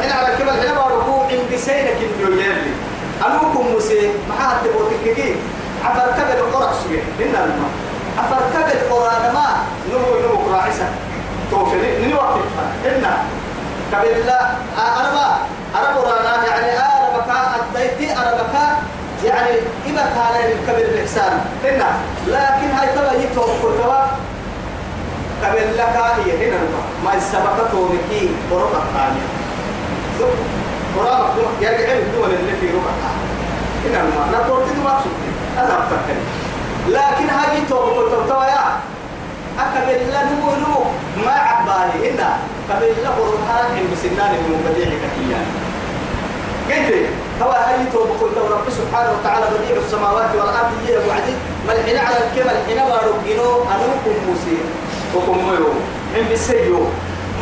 حين 0.02 0.12
على 0.12 0.36
كبر 0.38 0.52
حين 0.52 0.78
ركوع 0.78 1.28
بسينك 1.54 1.98
اليولي 2.02 2.74
أنوكم 3.26 3.76
مسي 3.76 4.12
محات 4.30 4.58
تبوتك 4.66 5.36
عفر 5.88 6.08
كبل 6.18 6.40
قرع 6.54 6.72
سوية 6.84 7.04
إن 7.22 7.36
الماء 7.36 7.72
عفر 8.18 8.42
كبل 8.54 8.80
قرآن 8.92 9.34
ما؟ 9.34 9.48
نمو 9.90 10.10
نمو 10.24 10.38
قراعسة 10.50 10.88
توفي. 11.52 12.06
نمو 12.06 12.16
وقتها 12.16 12.68
إن. 12.86 13.06
كبل 13.92 14.26
لا 14.26 14.42
أنا 15.00 15.10
ما 15.16 15.38
أنا 15.80 15.88
قرآن 15.96 16.26
يعني 16.48 16.72
أنا 16.80 17.18
بكاء 17.18 17.66
أديتي 17.76 18.14
أنا 18.14 18.32
بكاء 18.32 18.84
يعني 19.26 19.56
إذا 19.86 20.04
كان 20.16 20.52
الكبل 20.52 20.86
الإحسان. 20.94 21.34
إن. 21.66 21.82
لكن 22.28 22.70
هاي 22.78 22.88
تبا 22.96 23.12
يتوب 23.24 23.50
كتوا 23.60 24.06
كبل 25.42 25.78
لك 25.78 25.96
هي. 26.26 26.50
هنا 26.50 26.58
ما 27.06 27.14
السبقة 27.14 27.90
نكي 27.94 28.30
قرآن 28.52 28.82
الثانية. 28.88 29.28
قرآن 30.98 31.22
يرجع 31.62 31.94
الدول 31.94 32.30
اللي 32.30 32.54
في 32.62 32.68
ربع 32.68 32.94
هنا 33.86 34.04
ما. 34.04 34.38
نقول 34.38 34.64
تدو 34.70 34.82
مقصود 34.82 35.27
لكن 36.88 37.30
هاي 37.30 37.62
تو 37.70 38.10
تو 38.10 38.22
تو 38.30 38.42
يا. 38.42 38.66
أكمل 39.60 40.00
لا 40.14 40.24
نمو 40.24 40.84
ما 41.26 41.32
عبالي 41.32 41.98
هنا 42.10 42.30
كمل 42.70 42.94
لا 43.04 43.10
قرآن 43.10 43.66
إن 43.78 43.86
بسنان 43.92 44.34
المبدع 44.40 44.90
كثيرا. 45.04 45.42
قلت 46.70 47.10
هو 47.42 47.52
هاي 47.52 47.86
تو 47.94 48.00
قلت 48.00 48.38
رب 48.38 48.68
سبحانه 48.70 49.12
وتعالى 49.16 49.46
بديع 49.54 49.78
السماوات 49.86 50.32
والأرض 50.36 50.72
هي 50.88 50.98
وعدي 50.98 51.34
ملحنا 51.68 52.02
على 52.08 52.18
الكمل 52.24 52.58
حين 52.68 52.80
بارجينو 52.90 53.50
أنوكم 53.74 54.16
موسى. 54.28 54.58
وكم 55.16 55.38
ميرو 55.50 55.74
من 56.14 56.24
بسيو 56.32 56.80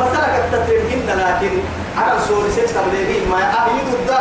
مثلا 0.00 0.26
كتترهن 0.38 1.08
لكن 1.20 1.52
على 1.98 2.20
سوري 2.28 2.50
سيد 2.50 2.66
تبليغين 2.66 3.28
ما 3.30 3.42
أهيد 3.42 3.88
الدا 4.00 4.20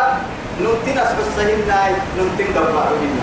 نمتين 0.61 0.97
أسبسهن 0.97 1.61
ناي 1.67 1.93
نمتين 2.17 2.47
قبارهن 2.55 3.15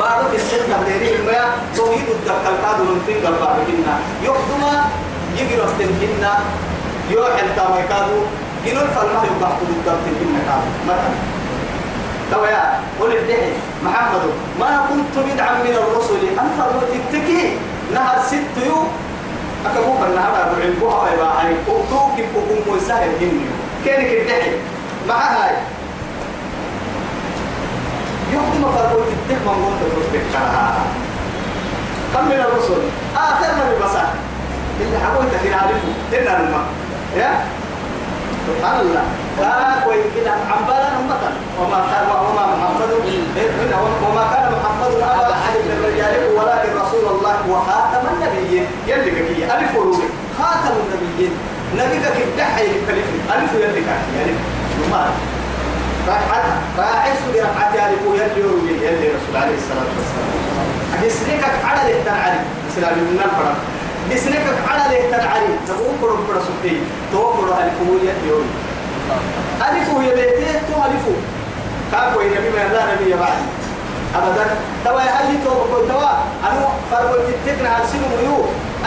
بعد 0.00 0.20
في 0.30 0.36
السيد 0.36 0.60
تبليغين 0.72 1.20
ما 1.26 1.40
توحيد 1.76 2.08
الدا 2.16 2.34
كالكاد 2.44 2.78
نمتين 2.88 3.26
قبارهن 3.26 3.86
يخدما 4.22 4.72
يجري 5.36 5.64
أستنهن 5.64 6.24
يوحل 7.10 7.48
تاميكادو 7.56 8.18
جنون 8.64 8.88
فالما 8.94 9.20
يبحث 9.28 9.58
الدا 9.68 9.94
تنهن 10.04 10.36
كادو 10.48 10.70
مثلا. 10.88 11.14
تو 12.30 12.44
يا 12.44 12.80
قل 13.00 13.12
الدحي 13.16 13.52
محمد 13.84 14.24
ما 14.60 14.86
كنت 14.88 15.14
بدعا 15.26 15.52
من 15.64 15.74
الرسل. 15.82 16.22
أن 16.40 16.48
فرمت 16.58 16.90
التكي. 17.00 17.56
نهر 17.94 18.18
ست 18.26 18.56
يوم 18.66 18.88
أكبو 19.66 19.92
بنا 19.92 20.20
هذا 20.26 20.42
بعلبوها 20.58 21.02
ويبا 21.02 21.24
هاي 21.24 21.52
أكتوك 21.68 22.16
بكم 22.34 22.72
ويسهل 22.72 23.10
هني 23.20 23.46
كينك 23.84 24.10
الدحي 24.20 24.52
مع 25.08 25.14
هاي 25.14 25.56
يخدم 28.34 28.62
فرقوت 28.74 29.08
الدح 29.16 29.40
من 29.46 29.72
تتصبح 29.80 30.22
كم 32.14 32.24
من 32.24 32.40
الرسل 32.46 32.82
آخر 33.16 33.48
نبي 33.58 33.84
بسا 33.84 34.04
اللي 34.80 34.98
حقوي 34.98 35.26
تكين 35.32 35.54
عارفه. 35.54 35.90
إنا 36.18 36.40
الماء 36.40 36.66
يا؟ 37.16 37.30
سبحان 38.46 38.80
الله. 38.80 39.04
لا 39.40 39.80
كوي 39.84 40.02
كده. 40.16 40.32
عمبالا 40.50 40.88
أمتا 40.98 41.30
وما 41.60 41.80
كان 41.90 42.04
وما 42.26 42.44
محمد 42.46 42.90
وما 44.04 44.24
كان 44.32 44.44
محمد 44.56 44.92
أبا 44.94 45.32
أحد 45.32 45.54
من 45.68 45.76
رجالكم 45.86 46.32
ولكن 46.38 46.70
رسول 46.82 47.04
الله 47.14 47.36
وخاتم 47.50 48.04
النبيين. 48.14 48.66
يلي 48.86 49.10
كي 49.10 49.44
ألف 49.44 49.76
ولوي 49.76 50.06
خاتم 50.38 50.74
النبيين. 50.82 51.32
نبيك 51.76 52.02
كدحي 52.02 52.66
كلف 52.86 53.08
ألف 53.34 53.52
يلي 53.54 53.80
كي 53.80 53.94
ألف 54.24 54.38
راعي 56.08 57.12
سوري 57.24 57.40
ركعتي 57.40 57.78
ألف 57.86 58.02
يلي 58.14 58.42
ولوي 58.46 58.72
يلي 58.82 59.08
رسول 59.16 59.36
عليه 59.36 59.56
الصلاة 59.62 59.90
والسلام. 59.96 60.28
أجسنيك 60.94 61.42
على 61.64 61.92
التنعلي 61.92 62.40
سلام 62.76 62.98
من 62.98 63.20
الفرق. 63.24 63.56
بسنك 64.10 64.46
على 64.68 64.84
له 64.90 65.00
تنعلي. 65.16 65.52
تقوم 65.68 65.94
فرم 66.02 66.20
فرسوتي 66.28 66.80
توفر 67.12 67.48
ألف 67.62 67.76
يلي 67.80 68.30
ولوي 68.30 68.44
ألف 69.68 69.88
هي 70.00 70.10
بيتي 70.14 70.52
تو 70.68 70.76
ألف 70.86 71.04
كاكو 71.92 72.20
نبي 72.20 72.50
ما 72.56 72.72
لا 72.72 72.82
نبي 72.94 73.12
بعد. 73.14 73.38
أبدا. 74.16 74.44
توا 74.84 75.00
هل 75.00 75.28
تو 75.44 75.54
توا. 75.88 76.12
أنا 76.48 76.68
فرق 76.90 77.12
تتكنا 77.44 77.68
على 77.68 77.84
سنو 77.92 78.06
ميو. 78.20 78.38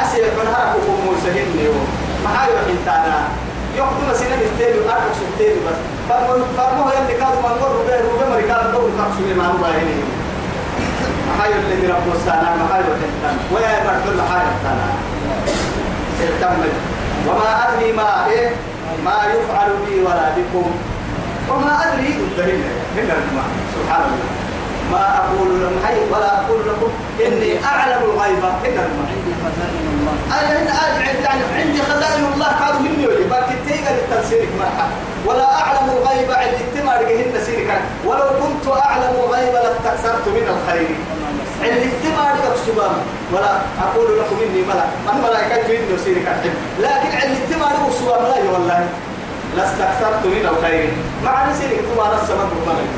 أسير 0.01 0.24
من 0.24 0.48
هرقكم 0.53 0.96
موسهين 1.05 1.48
نيو 1.58 1.74
ما 2.24 2.29
هاي 2.36 2.50
يقدم 3.77 4.13
سنة 4.13 4.41
التالي 4.41 4.79
وأربع 4.79 5.13
سنتين 5.20 5.55
بس. 5.65 5.92
فرمو 6.10 6.45
فرمو 6.57 6.86
يلي 6.89 7.13
كادوا 7.19 7.41
من 7.41 7.55
غير 7.88 8.01
ربع 8.05 8.13
ربع 8.13 8.27
مريكان 8.33 8.72
دور 8.72 8.89
ما 9.38 9.45
هو 9.48 9.65
هنا 9.65 9.95
ما 11.27 11.43
هاي 11.43 11.51
اللي 11.53 11.88
رب 11.88 12.07
السنة 12.15 12.50
ما 12.60 12.65
هاي 12.72 12.81
وحنتانا 12.89 13.39
ويا 13.53 13.83
مرحل 13.83 14.22
حاجة 14.29 14.53
تانا 14.63 14.88
تكمل 16.19 16.74
وما 17.27 17.50
أدري 17.63 17.91
ما 17.91 18.25
إيه 18.29 18.50
ما 19.05 19.17
يفعل 19.33 19.69
بي 19.86 20.01
ولا 20.01 20.29
بكم. 20.38 20.72
وما 21.50 21.74
أدري 21.83 22.07
الدليل 22.07 22.63
هنا 22.98 23.15
سبحان 23.75 24.01
الله. 24.01 24.31
ما 24.91 25.17
أقول 25.17 25.62
لهم 25.62 25.75
حي 25.86 26.00
ولا 26.12 26.41
أقول 26.41 26.60
لكم 26.67 26.91
إني 27.25 27.65
أعلم 27.65 28.01
الغيب. 28.03 28.43
إن 28.65 28.77
عندي 28.77 29.33
خزائن 29.43 29.86
الله. 29.93 30.15
أنا 30.39 30.50
هنا 30.60 30.74
يعني 31.24 31.43
عندي 31.55 31.81
خزائن 31.81 32.25
الله. 32.33 32.45
قالوا 32.45 32.79
مني 32.79 33.07
ولي 33.07 33.24
بل 33.24 33.43
تتيجا 33.50 33.91
للتنسيرك 33.91 34.50
مرحا 34.60 34.88
ولا 35.27 35.48
أعلم 35.62 35.86
الغيب 35.98 36.32
عند 36.32 36.58
التمار 36.65 37.00
هن 37.20 37.36
سيرك. 37.46 37.70
ولو 38.06 38.27
كنت 38.42 38.65
أعلم 38.77 39.13
الغيب 39.24 39.53
لاستكثرت 39.53 40.25
من 40.27 40.46
الخير. 40.56 40.89
عند 41.63 41.84
التمار 41.92 42.34
سبحان. 42.68 42.96
ولا 43.34 43.53
أقول 43.86 44.20
لكم 44.20 44.38
إني 44.46 44.62
ملك. 44.62 44.89
من 45.08 45.22
ملائكة 45.24 45.68
إني 45.77 45.98
سيرك. 46.06 46.27
لكن 46.80 47.10
عند 47.22 47.36
التمار 47.44 47.75
سبحان. 48.00 48.25
الله 48.25 48.42
والله. 48.53 48.88
لاستكثرت 49.58 50.24
من 50.25 50.46
الخير. 50.53 50.89
مع 51.25 51.50
نسيرك 51.50 51.80
تمار 51.94 52.13
السبب 52.22 52.50
ملك 52.68 52.92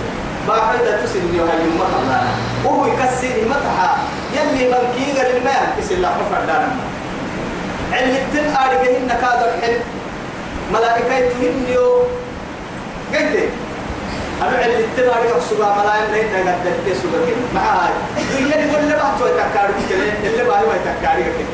باعدة 0.48 1.05
تسل 1.05 1.36
يوها 1.36 1.53
يمت 1.53 1.94
الله 2.01 2.24
وهو 2.65 2.86
يكسر 2.86 3.36
متحا 3.50 3.91
يلي 4.34 4.63
بنكيغا 4.72 5.24
للمال. 5.29 5.65
يسل 5.79 5.94
الله 5.94 6.10
رفع 6.22 6.39
دانا 6.46 6.70
علم 7.94 8.15
التن 8.15 8.55
آرقهن 8.55 9.10
كادر 9.22 9.51
حل 9.62 9.75
ملائكة 10.74 11.29
تهنيو 11.29 11.91
قلت 13.13 13.50
أنا 14.41 14.57
علم 14.57 14.79
التن 14.79 15.10
آرقه 15.10 15.39
سبا 15.50 15.75
ملائكة 15.79 16.12
نيتا 16.12 16.51
قد 16.51 16.57
تلتي 16.65 17.00
سبا 17.01 17.19
معاي 17.55 17.93
يلي 18.39 18.55
اللي 18.79 18.95
بحثوا 18.95 19.27
يتكارو 19.27 19.74
كده 19.89 20.29
اللي 20.29 20.43
باهي 20.43 20.63
ويتكاري 20.63 21.24
كده 21.24 21.53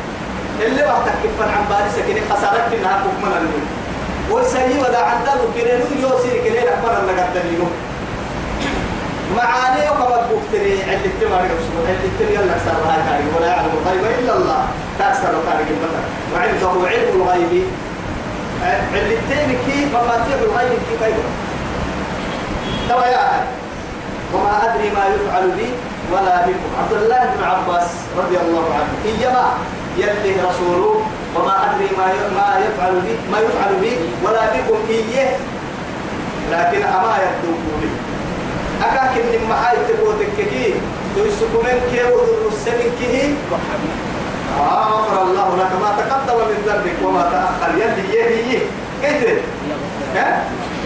اللي 0.67 0.81
بحثك 0.83 1.13
كفن 1.23 1.49
عن 1.55 1.63
بارسة 1.69 2.01
كده 2.07 2.21
خسارك 2.35 2.63
كنها 2.71 3.03
كفمنا 3.03 3.37
المين 3.37 3.65
وسيي 4.31 4.79
ودا 4.79 4.97
عدلوا 4.97 5.51
كده 5.57 5.77
نو 5.77 5.85
يوسير 6.09 6.43
كده 6.45 6.71
رحمنا 6.71 7.11
لقدنينو 7.11 7.67
معاني 9.37 9.89
وكما 9.89 10.27
بوكتري 10.29 10.83
عند 10.89 11.05
التمار 11.05 11.41
يقصد 11.45 11.73
عند 11.87 12.03
التمار 12.05 12.31
يلا 12.31 12.55
أكثر 12.55 12.71
هاي 12.89 12.99
كاري 13.09 13.23
ولا 13.37 13.47
يعلم 13.47 13.71
الغيب 13.81 14.19
إلا 14.19 14.33
الله. 14.37 14.65
تأكثر 14.99 15.33
كاري 15.47 15.63
المثل 15.73 16.03
وعنده 16.33 16.87
علم 16.89 17.21
الغيب. 17.21 17.63
التمار 18.61 19.49
كي 19.65 19.85
مفاتيح 19.85 20.37
الغيب 20.41 20.79
كي 20.89 20.95
كيف 21.05 21.15
ترى 22.89 23.11
يا 23.11 23.47
وما 24.33 24.53
أدري 24.63 24.89
ما 24.89 25.03
يفعل 25.15 25.51
بي 25.51 25.69
ولا 26.11 26.45
بكم. 26.45 26.69
عبد 26.81 26.93
الله 26.93 27.21
بن 27.35 27.43
عباس 27.43 27.87
رضي 28.17 28.37
الله 28.37 28.65
عنه 28.75 28.93
إيما 29.05 29.45
يلي 29.97 30.35
رسوله 30.49 31.01
وما 31.35 31.55
أدري 31.65 31.89
ما 31.97 32.05
ما 32.35 32.47
يفعل 32.65 32.95
بي 33.01 33.13
ما 33.31 33.39
يفعل 33.39 33.75
بي 33.81 33.91
ولا 34.23 34.45
بكم. 34.45 34.77
إيه 34.89 35.37
لكن 36.51 36.83
أما 36.83 37.17
يبدو 37.23 37.53
لي 37.81 37.89
أكاكن 38.81 39.23
من 39.31 39.47
محاي 39.49 39.77
تبوتك 39.89 40.35
كي 40.37 40.73
تيسكمن 41.15 41.77
كي 41.91 42.03
وذر 42.03 42.47
السنين 42.51 42.91
كي. 42.99 43.35
آه 43.51 44.10
غفر 44.59 45.15
الله 45.23 45.49
لك 45.61 45.71
ما 45.83 45.91
تقدم 46.01 46.37
من 46.51 46.59
ذنبك 46.67 46.97
وما 47.05 47.23
تأخر. 47.33 47.69
يلي 47.77 48.03
يهي 48.15 48.59
كيف 49.01 49.21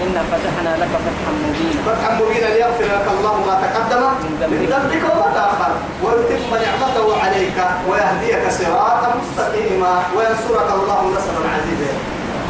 إنا 0.03 0.21
فتحنا 0.31 0.71
لك 0.81 0.91
فتحا 1.05 1.31
مبينا. 1.43 1.81
فتحا 1.85 2.09
مبينا 2.19 2.47
ليغفر 2.55 2.85
لك 2.85 3.07
الله 3.19 3.35
ما 3.47 3.55
تقدم 3.65 4.03
من 4.51 4.61
ذنبك. 4.71 5.03
وما 5.11 5.27
تأخر. 5.35 5.71
ويتم 6.03 6.51
نعمته 6.65 7.07
عليك 7.23 7.57
ويهديك 7.89 8.43
صراطا 8.49 9.09
مستقيما 9.21 9.93
وينصرك 10.15 10.69
الله 10.77 10.99
نصرا 11.15 11.41
عزيزا. 11.55 11.93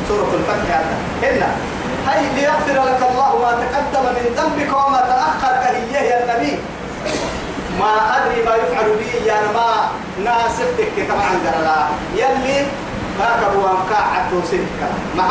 سورة 0.07 0.31
الفتح 0.39 0.81
هنا 1.23 1.49
هاي 2.07 2.21
ليغفر 2.35 2.77
لك 2.89 3.01
الله 3.11 3.31
ما 3.43 3.51
تقدم 3.63 4.05
من 4.17 4.25
ذنبك 4.37 4.71
وما 4.73 5.01
تأخر. 5.11 5.53
كهيه 5.63 5.99
يا 5.99 6.17
النبي. 6.23 6.59
ما 7.85 8.17
أدري 8.17 8.43
ما 8.43 8.55
يفعل 8.55 8.85
بي 8.99 9.27
يا 9.29 9.39
ما 9.53 9.69
ناسبتك 10.23 10.91
كما 11.07 11.23
عندنا 11.31 11.63
لا 11.63 11.79
يلي 12.15 12.65
ما 13.19 13.29
كبوا 13.41 13.69
مكاعة 13.69 14.27
وسنك 14.33 14.81
مع 15.17 15.29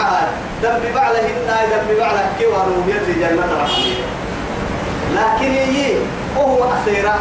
ذنب 0.62 0.94
بعله 0.94 1.18
إنا 1.18 1.56
ذنب 1.70 1.98
بعله 1.98 2.32
كيوانو 2.38 2.74
يلي 2.88 3.14
جنة 3.20 3.62
رحمة. 3.62 3.94
لكن 5.14 5.52
يي 5.54 5.96
وهو 6.36 6.64
أخيرا. 6.72 7.14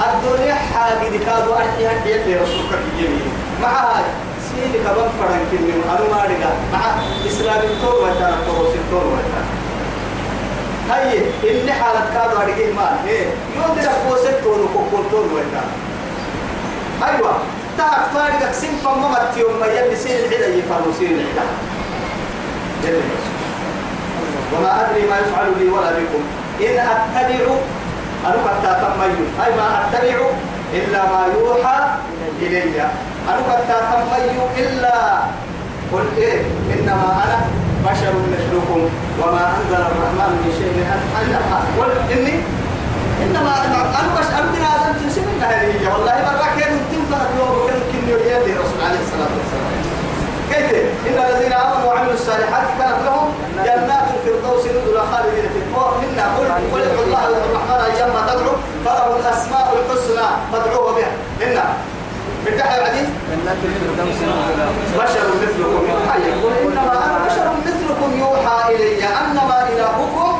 الدنيا 0.00 0.54
حاجة 0.54 1.18
كادوا 1.26 1.56
أرحيها 1.56 1.92
يلي 2.06 2.34
رسولك 2.34 2.82
يمين 2.98 3.32
مع 3.62 3.68
هذا 3.68 4.04
سيدي 4.48 4.78
كبان 4.78 5.10
فرن 5.18 5.40
كنن 5.50 5.82
أنا 5.90 6.14
ما 6.14 6.24
رجع 6.24 6.50
مع 6.72 6.80
إسلام 7.26 7.60
التور 7.62 8.08
تروس 8.46 8.74
التور 8.74 9.04
وتانا 9.06 9.43
هاي 10.90 11.22
اللي 11.44 11.72
حالة 11.72 12.00
كادو 12.14 12.36
هرجع 12.36 12.72
ما 12.76 12.96
إيه. 13.08 13.26
يوم 13.56 13.76
ده 13.82 13.90
قوسة 14.08 14.40
تور 14.44 14.60
وكوكول 14.60 15.10
تور 15.10 15.26
وتانا 15.34 15.64
أيوة. 17.02 17.32
تعرف 17.78 18.14
تاريخ 18.14 18.52
سين 18.52 18.70
فما 18.84 19.08
مت 19.08 19.36
يوم 19.36 19.60
ما 19.60 19.66
يلي 19.66 19.96
سين 19.96 20.16
العدا 20.16 20.46
يفعلوا 20.46 20.92
سين 20.98 21.12
العدا 21.12 21.46
وما 24.52 24.80
أدري 24.80 25.02
ما 25.10 25.16
يفعل 25.18 25.50
بي 25.58 25.68
ولا 25.68 25.90
بكم. 25.90 26.22
إن 26.60 26.78
أتبع 26.78 27.54
أنا 28.26 28.34
قد 28.34 28.62
تتميز 28.62 29.28
أي 29.46 29.56
ما 29.56 29.66
أتبع 29.88 30.18
إلا 30.74 31.02
ما 31.04 31.26
يوحى 31.38 31.80
إلي. 32.42 32.80
أنا 33.28 33.52
قد 33.52 33.60
تتمي 33.68 34.64
إلا 34.64 35.18
قل 35.92 36.04
إيه. 36.18 36.42
إنما 36.74 37.22
أنا 37.24 37.63
بشر 37.84 38.14
مثلكم 38.34 38.80
وما 39.20 39.44
أنزل 39.56 39.80
الرحمن 39.92 40.30
من 40.42 40.50
شيء 40.58 40.74
قل 41.78 41.90
إني 42.12 42.34
إنما 43.24 43.52
أنا 43.64 43.78
أنا 44.00 44.50
من 44.52 44.62
هذا 44.64 44.94
تنسب 45.00 45.24
هذه 45.40 45.92
والله 45.92 46.14
مرة 46.28 46.60
كانوا 46.60 46.78
تنفع 46.92 47.22
يوم 47.38 47.66
كانوا 47.66 47.86
كن 47.92 48.08
يلي 48.08 48.52
الرسول 48.52 48.80
عليه 48.86 49.00
الصلاة 49.04 49.32
والسلام. 49.36 49.72
كيف؟ 50.50 50.70
إن 51.08 51.16
الذين 51.28 51.52
آمنوا 51.52 51.84
وعملوا 51.88 52.12
الصالحات 52.12 52.66
كانت 52.78 52.98
لهم 53.06 53.28
جنات 53.64 54.06
الفردوس 54.14 54.64
نزلا 54.66 55.02
خالدين 55.12 55.46
في 55.54 55.58
النار 55.66 55.94
منا 56.02 56.24
قل 56.36 56.46
قل 56.74 56.82
الله 57.04 57.22
والرحمن 57.30 57.80
أيما 57.88 58.20
تدعو 58.28 58.52
فله 58.84 59.16
الأسماء 59.16 59.66
الحسنى 59.78 60.28
فادعوه 60.52 60.92
بها. 60.96 61.12
إنا 61.46 61.64
الفردوس 62.48 64.18
نزلا 64.20 64.66
بشر 64.98 65.26
مثلكم. 65.42 65.82
يوحى 65.90 66.16
يقول 66.28 66.52
إنما 66.62 66.94
أنا 67.06 67.16
بشر 67.26 67.46
مثلكم 67.66 68.18
يوحى 68.18 68.74
إلي 68.74 69.04
أنما 69.04 69.68
إلهكم 69.68 70.32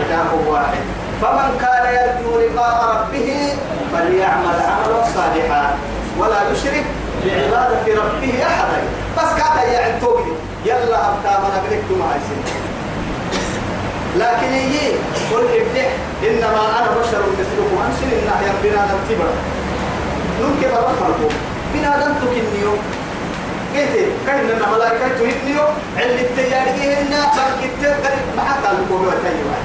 إله 0.00 0.30
واحد. 0.48 0.82
فمن 1.22 1.48
كان 1.60 1.84
يرجو 1.94 2.40
لقاء 2.40 2.76
ربه 2.90 3.28
فليعمل 3.92 4.58
عملا 4.72 5.04
صالحا 5.14 5.64
ولا 6.18 6.50
يشرك 6.52 6.84
بعبادة 7.24 7.86
ربه 8.02 8.34
أحدا. 8.46 8.80
بس 9.16 9.30
كاتا 9.38 9.62
يا 9.72 9.92
عندوكي 9.92 10.32
يلا 10.64 10.98
أبتا 11.08 11.32
من 11.42 11.52
أبنكتم 11.58 11.98
عايزين 12.10 12.42
لكن 14.16 14.52
يجي 14.52 14.86
قل 15.32 15.44
ابدح 15.60 15.88
إنما 16.28 16.62
أنا 16.78 16.88
بشر 17.00 17.22
مثلكم. 17.38 17.70
أنسل 17.86 18.10
النهي 18.18 18.48
بنادم 18.62 19.00
تبرا 19.08 19.32
نمكن 20.42 20.68
برفضكم 20.74 21.30
بنادم 21.74 22.12
تكنيو 22.14 22.72
قلت 23.74 23.94
كاين 24.26 24.44
لنا 24.48 24.66
ملائكة 24.74 25.08
تهنيو 25.08 25.64
علم 25.96 26.18
التياري 26.18 26.70
هنا؟ 26.70 27.20
بلك 27.36 27.64
التيار؟ 27.64 27.96
ما 28.36 28.42
حتى 28.42 28.68
لكم 28.72 28.94
وتيوا 28.94 29.58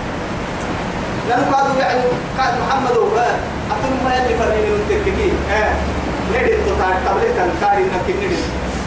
لأنه 1.29 1.51
قالوا 1.51 1.75
يعني 1.79 2.01
قال 2.39 2.53
محمد 2.61 2.97
وقال 2.97 3.35
أتم 3.71 3.93
ما 4.05 4.15
يلي 4.15 4.37
فريني 4.39 4.69
من 4.69 4.85
تككي 4.89 5.31
آه 5.55 5.73
ندي 6.33 6.53
تطار 6.65 6.95
تبلي 7.05 7.29
تنكاري 7.37 7.83
نكين 7.83 8.17
ندي 8.17 8.39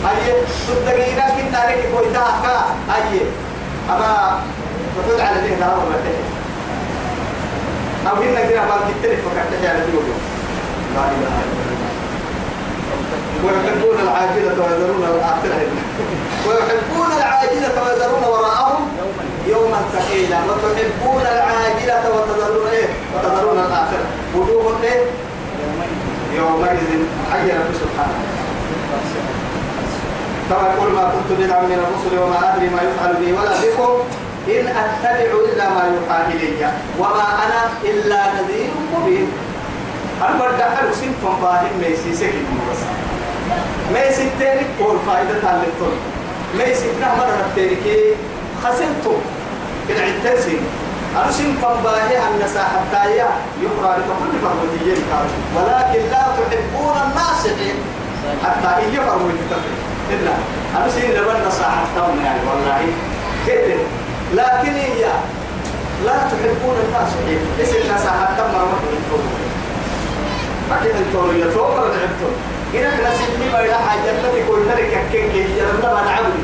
أيه 0.06 0.42
تدقينا 0.68 1.28
كن 1.28 1.52
تاريخ 1.52 1.80
كويتا 1.94 2.24
كا 2.42 2.54
أيه 2.94 3.26
أما 3.90 4.40
تقول 4.96 5.20
على 5.20 5.40
ذي 5.40 5.54
هذا 5.54 5.66
ما 5.90 5.96
تهي 6.04 6.22
أو 8.10 8.16
هنا 8.22 8.48
كده 8.48 8.60
ما 8.60 8.76
كتير 8.88 9.16
فكرت 9.16 9.70
على 9.70 9.80
ذي 9.80 9.92
لا 10.94 11.04
إله 11.04 11.14
إلا 11.14 11.26
الله. 11.26 11.67
ويحبون 13.44 13.98
العاجلة 14.06 14.56
ويذرون 14.64 15.04
الآخرة. 15.14 15.60
ويحبون 16.46 17.10
العاجلة 17.18 17.74
ويذرون 17.82 18.24
وراءهم 18.32 18.82
يوما 19.46 19.80
ثقيلا. 19.94 20.38
وتحبون 20.48 21.22
العاجلة 21.22 22.04
وتذرون 22.14 22.68
إيه؟ 22.72 22.88
وتذرون 23.14 23.58
الآخرة. 23.58 24.06
وجوه 24.34 24.76
إيه؟ 24.82 25.00
يومئذ 26.36 26.90
حيرة 27.32 27.68
سبحانه. 27.82 28.20
كما 30.48 30.74
يقول 30.74 30.92
ما 30.92 31.12
كنت 31.12 31.40
بدعا 31.40 31.62
من 31.62 31.78
الرسل 31.84 32.18
وما 32.22 32.54
أدري 32.54 32.68
ما 32.68 32.80
يفعل 32.82 33.12
بي 33.20 33.32
ولا 33.32 33.54
بكم 33.62 33.92
إن 34.48 34.66
أتبع 34.66 35.30
إلا 35.52 35.68
ما 35.68 35.82
يوحى 35.92 36.18
إلي 36.32 36.72
وما 36.98 37.26
أنا 37.44 37.60
إلا 37.84 38.20
نذير 38.34 38.70
مبين. 38.94 39.28
أنا 40.22 40.34
بدأ 40.38 40.66
أرسل 40.82 41.10
فمباهم 41.22 41.72
ميسي 41.80 42.14
سكي 42.14 42.42
مبسا 42.52 42.88
ميسي 43.94 44.30
تاني؟ 44.40 44.66
قول 44.80 44.96
فائدة 45.06 45.40
تعلمتون 45.42 45.96
ميسي 46.58 46.86
نعمل 47.00 47.28
ربتيني 47.40 48.14
خسرتم 48.64 49.16
بالعتسين 49.88 50.60
أرسل 51.16 51.44
فنباهي 51.62 52.18
أن 52.18 52.40
حتى 52.42 53.10
يقرأ 53.62 53.96
لكل 53.98 54.32
فرمتيين 54.42 55.02
ولكن 55.56 56.00
لا 56.10 56.22
تحبون 56.36 56.96
الناصحين 57.06 57.74
حتى 58.44 58.68
إن 58.84 58.94
يفرموا 58.94 59.30
الكتاب 59.30 59.62
إلا 60.10 60.32
أرسل 60.84 61.10
لبن 61.20 61.46
نصاحتهم 61.48 62.24
يعني 62.24 62.40
والله. 62.50 62.86
كده 63.46 63.76
لكن 64.34 64.74
هي 64.74 65.04
لا 66.06 66.12
تحبون 66.12 66.76
الناصحين. 66.86 67.40
اسم 67.62 67.94
نصاحتهم 67.94 68.52
مرة 68.52 68.78
تحبون 68.84 69.22
أكيد 70.72 70.92
أنتوا 71.06 71.32
يتوقع 71.34 71.82
لعبتم 71.82 72.32
إذا 72.32 72.57
بينا 72.72 72.90
حاجة 73.88 74.10
التي 74.10 74.42
قلنا 74.48 74.72
لك 74.72 75.04
كيك 75.12 75.30
هي 75.32 75.60
لما 75.60 76.02
نعبد. 76.04 76.34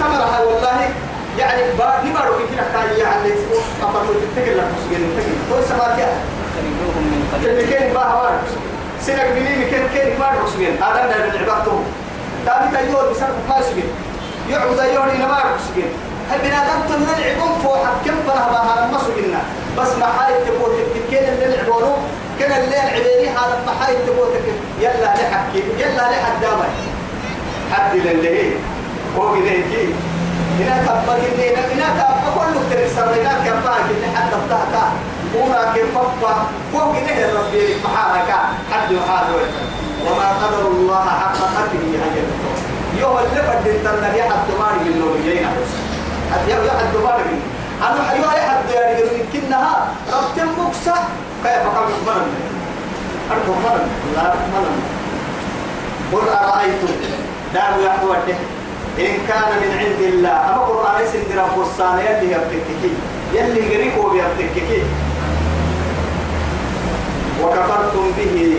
كما 0.00 0.18
رأى 0.18 0.44
والله 0.46 0.80
يعني 1.38 1.62
با 1.78 2.00
نبارو 2.04 2.34
كنا 2.34 2.64
كاي 2.72 2.98
يعني 2.98 3.32
أفضل 3.82 4.14
تتكلم 4.14 4.56
لك 4.56 4.68
مسجين 4.76 5.02
تكلم 5.16 5.38
هو 5.52 5.62
سماك 5.68 5.98
يا 5.98 6.12
خرجوهم 6.54 7.04
من 7.10 7.20
قرية 7.32 7.70
كان 7.70 7.94
با 7.94 8.00
هوار 8.00 8.32
سنك 9.00 9.26
بني 9.36 9.70
كان 9.70 9.88
كان 9.94 10.18
ما 10.20 10.42
مسجين 10.44 10.82
هذا 10.82 11.04
من 11.06 11.30
العبادة 11.30 11.72
تابي 12.46 12.86
تيور 12.86 13.10
بسرعة 13.10 13.30
ما 13.48 13.56
يعبد 14.50 14.78
يور 14.94 15.04
إلى 15.04 15.26
ما 15.26 15.38
مسجين 15.56 15.90
هل 16.30 16.38
بنا 16.38 16.64
دم 16.68 16.80
تنلعبون 16.88 17.58
فوق 17.62 17.84
كم 18.04 18.14
فرها 18.26 18.48
بها 18.50 18.90
مسجيننا 18.94 19.40
بس 19.78 19.88
ما 20.00 20.06
حايت 20.06 20.36
تبوت 20.48 20.72
تكين 20.94 21.24
اللي 21.24 21.56
كان 22.40 22.52
الليل 22.64 22.80
عبيري 22.94 23.28
هذا 23.28 23.62
ما 23.66 23.72
حايت 23.84 23.98
تبوت 24.06 24.32
يلا 24.80 25.04
لحكي 25.14 25.62
يلا 25.78 26.02
لحد 26.10 26.40
دامي 26.40 26.70
حد 27.72 27.96
للي 27.96 28.52
هو 29.16 29.34
كده 29.34 29.50
كي 29.50 29.94
هنا 30.60 30.82
تبقى 30.82 31.16
إني 31.16 31.56
هنا 31.56 31.88
تبقى 31.94 32.32
كل 32.34 32.74
كتير 32.74 32.88
سرنا 32.96 33.44
كده 33.44 33.60
حتى 34.16 34.36
بتاعك 34.46 34.92
وما 35.36 35.72
كيف 35.74 35.94
بابا 35.94 36.34
فوق 36.72 36.94
كده 36.96 37.32
ربي. 37.40 37.74
محارك 37.84 38.30
حد 38.72 38.90
يحاول 38.92 39.42
وما 40.06 40.28
قدر 40.42 40.68
الله 40.68 41.04
حق 41.04 41.32
قدره 41.36 42.00
أجل 42.06 42.26
يوم 43.00 43.18
اللي 43.18 43.42
بدل 43.42 43.84
تنبي 43.84 44.22
حد 44.22 44.48
ما 44.60 44.68
يجي 44.80 44.98
له 44.98 45.16
يجينا 45.24 45.48
حد 46.32 46.48
يا 46.48 46.54
حد 46.54 46.96
ما 47.04 47.16
يجي 47.20 47.40
أنا 47.82 48.08
حيوا 48.10 48.32
أي 48.34 48.40
حد 48.48 48.70
يعني 48.70 49.00
يمكنها 49.00 49.88
ربط 50.12 50.48
مكسة. 50.58 50.94
كيف 51.44 51.64
قام 51.76 51.90
مرن 52.06 52.30
أرجو 53.30 53.52
مرن 53.64 53.88
لا 54.16 54.34
مرن 54.54 54.76
قل 56.12 56.28
أرأيتم؟ 56.28 56.94
دار 57.54 57.72
يحوى 57.84 58.16
إن 58.98 59.18
كان 59.28 59.50
من 59.62 59.70
عند 59.78 60.00
الله. 60.12 60.30
أما 60.30 60.58
قرآن 60.58 61.06
سند 61.12 61.38
رب 61.38 61.60
الصانع 61.60 62.02
يلي 62.02 62.32
يبتككي. 62.32 62.92
يلي 63.34 63.76
قريبه 63.76 64.10
بيبتككي. 64.10 64.82
وكفرتم 67.42 68.10
به. 68.18 68.54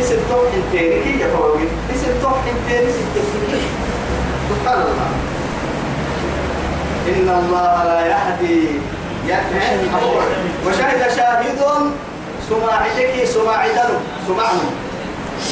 اسم 0.00 0.16
توح 0.30 0.48
انتيني 0.54 1.02
كي 1.02 1.20
يتوقي 1.20 1.66
اسم 1.94 2.12
توح 2.22 2.32
ستككي 2.70 3.62
سبحان 4.50 4.80
الله. 4.80 5.10
إن 7.08 7.28
الله 7.28 7.84
لا 7.84 8.06
يهدي. 8.06 8.68
يهدي. 9.28 9.88
وشهد 10.66 11.16
شاهد 11.16 11.58
سماعتك 12.50 13.24
سماعدن 13.24 13.92
سمعن 14.28 14.58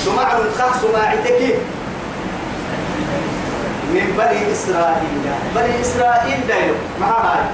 سمعن 0.05 0.41
خح 0.59 0.73
سماعتك. 0.83 1.41
من 3.93 4.07
بني 4.19 4.53
إسرائيل. 4.53 5.25
بني 5.57 5.81
إسرائيل 5.81 6.41
دايلو 6.49 6.75
ما 7.01 7.07
هاي 7.07 7.45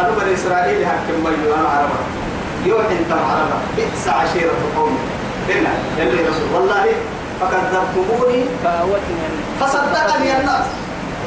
أنا 0.00 0.10
بني 0.18 0.34
إسرائيل 0.34 0.84
هكذا 0.84 1.18
ما 1.24 1.30
أنا 1.30 1.68
عربا 1.68 2.00
يوم 2.66 2.80
أنت 2.80 3.12
عربا 3.12 3.58
بئس 3.76 4.08
عشيرة 4.08 4.58
قوم 4.76 4.98
إلا 5.48 5.72
يلي 5.98 6.18
رسول. 6.28 6.48
والله 6.54 6.86
فكذبتموني. 7.40 8.44
فصدقني 9.60 10.40
الناس. 10.40 10.66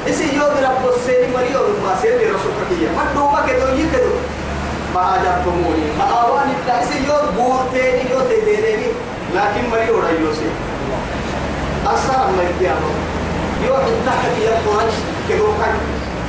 إسي 0.09 0.35
يوم 0.35 0.55
رب 0.63 0.83
السيد 0.95 1.23
مريو 1.35 1.61
ما 1.83 1.95
سيد 2.01 2.15
رسول 2.15 2.53
كتير 2.59 2.89
ما 2.97 3.03
دوما 3.15 3.39
كدو 3.47 3.67
يكدو 3.75 4.13
فأجبتموني 4.97 5.88
فأواني 5.99 6.53
بلا 6.65 6.83
إسي 6.83 6.97
يوم 7.07 7.25
بورتيني 7.38 8.12
يوم 8.12 8.21
تديني 8.29 8.88
لكن 9.36 9.69
مريو 9.71 9.99
رأيوسي 9.99 10.49
أصلا 11.86 12.17
ما 12.38 12.43
يتيامو 12.49 12.91
يوم 13.67 13.86
تحت 14.05 14.31
يا 14.41 14.51
قريش 14.65 14.95
كدو 15.29 15.45
كان 15.62 15.75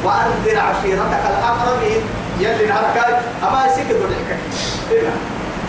وأنذر 0.04 0.58
عشيرتك 0.60 1.22
الأقربين. 1.30 2.02
يلي 2.40 2.66
نهارك 2.66 2.96
أما 3.42 3.66
يسيك 3.66 3.86
دو 3.86 4.06
لحكك 4.06 4.38
إلا. 4.90 5.10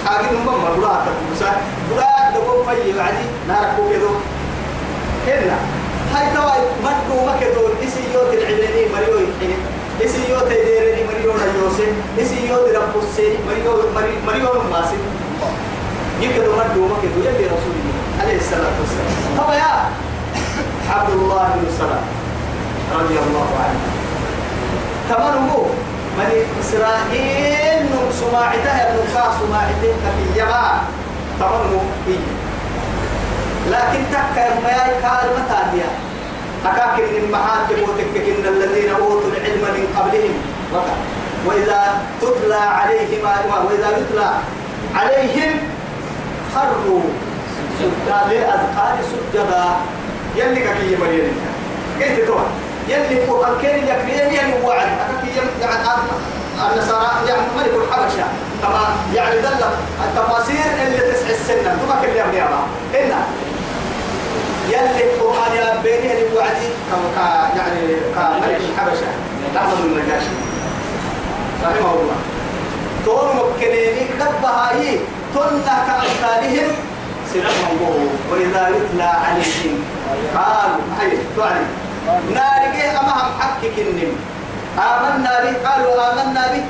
حاجة 0.06 0.32
نمم 0.32 0.46
مرات 0.46 1.02
تقوسا 1.06 1.52
مرات 1.92 2.34
دقوم 2.36 2.66
في 2.66 2.92
بعدي. 2.98 3.26
نهارك 3.48 3.76
كدو 3.92 4.10
إلا. 5.28 5.58
هاي 6.14 6.36
توا 6.36 6.52
مدو 6.84 7.26
ما 7.26 7.36
كدو 7.42 7.68
إسي 7.88 8.14
يوت 8.14 8.34
العبيني 8.34 8.94
مريو 8.94 9.16
يحيي 9.20 9.56
إسي 10.06 10.30
يوت 10.30 10.52
يديرني 10.52 11.04
مريو 11.04 11.32
ريوسي 11.32 11.88
إسي 12.22 12.48
يوت 12.48 12.70
ربوسي 12.76 13.38
مريو 13.48 13.74
مريو 13.96 14.16
مريو 14.28 14.64
ماسي 14.72 14.96
يكدو 16.22 16.56
ما 16.56 16.66
الله 16.74 17.42
عليه 18.22 18.38
الصلاة 18.38 18.76
والسلام 18.80 19.20
لكن 33.70 34.04
تكا 34.12 34.60
ما 34.64 34.70
يكال 34.70 35.30
متى 35.38 35.80
أكاك 36.66 37.00
من 37.00 37.32
محاتم 37.32 37.84
وتكك 37.84 38.26
إن 38.30 38.46
الذين 38.48 38.90
أوتوا 38.90 39.30
العلم 39.32 39.62
من 39.62 39.86
قبلهم. 39.98 40.34
وإذا 41.46 42.02
تتلى 42.22 42.56
عليهم 42.56 43.24
وإذا 43.68 43.98
يتلى 43.98 44.30
عليهم 44.96 45.60
خروا 46.56 47.02
سجدا 47.80 48.18
للأذقان 48.30 48.98
سجدا. 49.12 49.66
يلي 50.36 50.62
كي 50.62 50.96
مريم 51.02 51.32
كيف 52.00 52.20
تتوى؟ 52.20 52.46
يلي 52.88 53.24
القرآن 53.24 53.54
كان 53.62 53.78
يكريني 53.88 54.36
يعني 54.36 54.54
وعد. 54.64 54.88
أكاك 54.88 55.24
يعني 55.62 55.80
النصارى 56.74 57.08
يعني 57.28 57.42
ملك 57.58 57.74
الحبشة. 57.76 58.28
كما 58.62 58.84
يعني 59.14 59.42
دل 59.42 59.48
التفاسير 60.06 60.66
اللي 60.88 60.98
تسع 60.98 61.30
السنة. 61.30 61.78
ثم 61.80 61.92
كل 62.02 62.18
يوم 62.20 62.34
يابا 62.34 62.62
إن 62.96 63.12
يلي 64.74 65.04
القرآن 65.10 65.52
يا 65.58 65.82
بيني 65.84 66.14
اللي 66.14 66.38
وعدي. 66.38 66.70
كما 66.90 67.10
يعني 67.58 67.82
كملك 68.16 68.62
الحبشة. 68.70 69.10
أحمد 69.58 69.80
النجاشي 69.86 70.34
رحمه 71.64 71.94
الله. 71.94 72.20
تون 73.06 73.28
مكنيني 73.38 74.04
دبها 74.20 74.72
هي 74.72 74.98
تنا 75.36 75.76
كأمثالهم 75.88 76.70
سنفهم 77.34 77.80
وإذا 78.32 78.64
يتلى 78.76 79.10
عليهم. 79.26 79.76
قالوا 80.36 80.82
هاي 81.00 81.12
توعدي 81.36 81.66
نارجي 82.34 82.84
أمام 83.02 83.28
حقك 83.40 83.76
النم 83.78 84.14
آمنا 84.78 85.34
به 85.44 85.70
قالوا 85.70 85.94
آمنا 86.12 86.44
به 86.54 86.64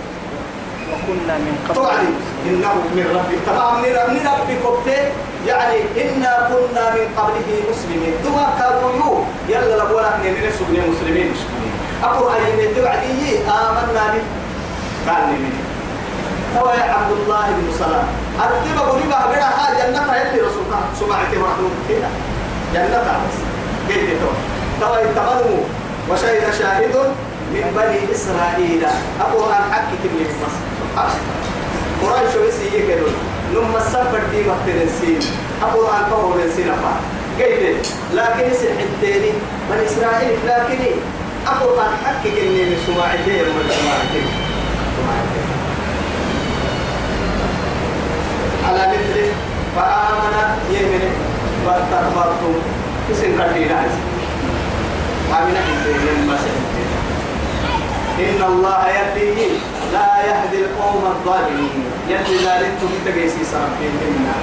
وكنا 0.92 1.36
من 1.46 1.54
قبل. 1.66 1.76
توعدي 1.76 2.12
إنه 2.50 2.74
من 2.98 3.06
ربي. 3.18 3.36
تمام 3.46 3.74
من 3.84 3.92
رب 3.98 4.10
من 4.16 4.24
ربي 4.34 4.56
كبتي 4.64 5.02
يعني 5.48 5.80
إنا 6.04 6.34
كنا 6.50 6.86
من 6.96 7.06
قبله 7.18 7.50
مسلمين. 7.70 8.14
دما 8.24 8.46
كانوا 8.60 9.16
يلا 9.50 9.84
لبولا 9.84 10.12
من 10.24 10.34
نفسه 10.46 10.66
من 10.70 10.80
المسلمين 10.86 11.32
أقول 12.04 12.34
أي 12.34 12.52
من 12.60 12.76
توعدي 12.76 13.38
آمنا 13.38 14.06
به. 14.14 14.24
قال 15.08 15.24
لي 15.30 15.38
مني. 15.44 15.64
هو 16.58 16.68
يا 16.70 16.94
عبد 16.94 17.12
الله 17.12 17.46
بن 17.58 17.68
سلام. 17.80 18.08
أردب 18.44 18.78
أقول 18.78 19.00
لي 19.02 19.08
بقى 19.08 19.42
ها 19.60 19.66
جنة 19.80 20.16
يلي 20.16 20.42
رسول 20.48 20.64
الله. 20.66 20.82
سمعت 21.00 21.32
محمود 21.44 21.74
كده. 21.90 22.10
جنة 22.74 23.20
كيف 23.88 24.10
تو 24.22 24.32
تو 24.82 24.94
يتمنوا 24.96 25.64
وشهد 26.10 26.54
شاهد 26.60 26.96
من 27.54 27.66
بني 27.76 28.00
إسرائيل. 28.16 28.84
أقول 29.22 29.52
أن 29.52 29.74
حكي 29.74 30.08
من 30.14 30.28
مصر 30.42 30.69
قرآن 32.02 32.26
شو 32.34 32.40
يسي 32.44 32.66
يكلون 32.78 33.14
نم 33.54 33.76
السفر 33.76 34.22
دي 34.32 34.42
أقول 35.64 35.86
أن 35.86 36.10
فهو 36.10 36.34
السين 36.46 36.66
فا 36.66 36.94
كيف 37.40 37.94
لكن 38.14 38.52
يسي 38.52 38.68
حتيني 38.68 39.32
بني 39.70 39.86
إسرائيل 39.86 40.38
لكن 40.48 40.84
أن 41.80 41.92
حقق 42.06 42.26
إني 42.26 42.64
من 42.70 42.78
سماعتين 42.88 43.44
من 43.46 43.72
سماعتين 43.80 44.28
على 48.68 48.94
مثل 48.94 49.26
فآمن 49.76 50.36
يمن 50.72 51.04
واستكبرتم 51.66 52.54
اسم 53.12 53.22
كتير 53.22 53.72
آمن 55.32 55.56
إنتين 55.56 56.30
إن 58.20 58.44
الله 58.44 58.88
يهدي 58.90 59.48
لا 59.94 60.10
يهدي 60.30 60.66
القوم 60.66 61.04
الظالمين. 61.06 61.84
يهدي 62.10 62.38
ذلك 62.38 62.72
تجيسي 63.06 63.44
سرقين 63.52 63.94
منا. 64.02 64.36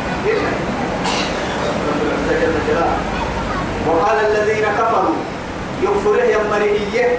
وقال 3.89 4.17
الذين 4.27 4.65
كفروا 4.65 5.19
يغفره 5.83 6.23
يمرئيه 6.23 7.19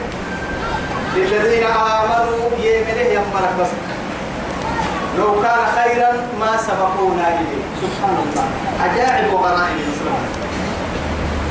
للذين 1.15 1.63
آمنوا 1.63 2.49
يمنه 2.59 3.07
يمرك 3.17 3.53
بس. 3.59 3.71
لو 5.17 5.41
كان 5.41 5.59
خيرا 5.75 6.11
ما 6.39 6.57
سبقونا 6.57 7.27
إليه. 7.27 7.63
سبحان 7.81 8.15
الله. 8.23 8.45
عجائب 8.83 9.33
وغرائب. 9.33 9.77
الإسلام 9.87 10.23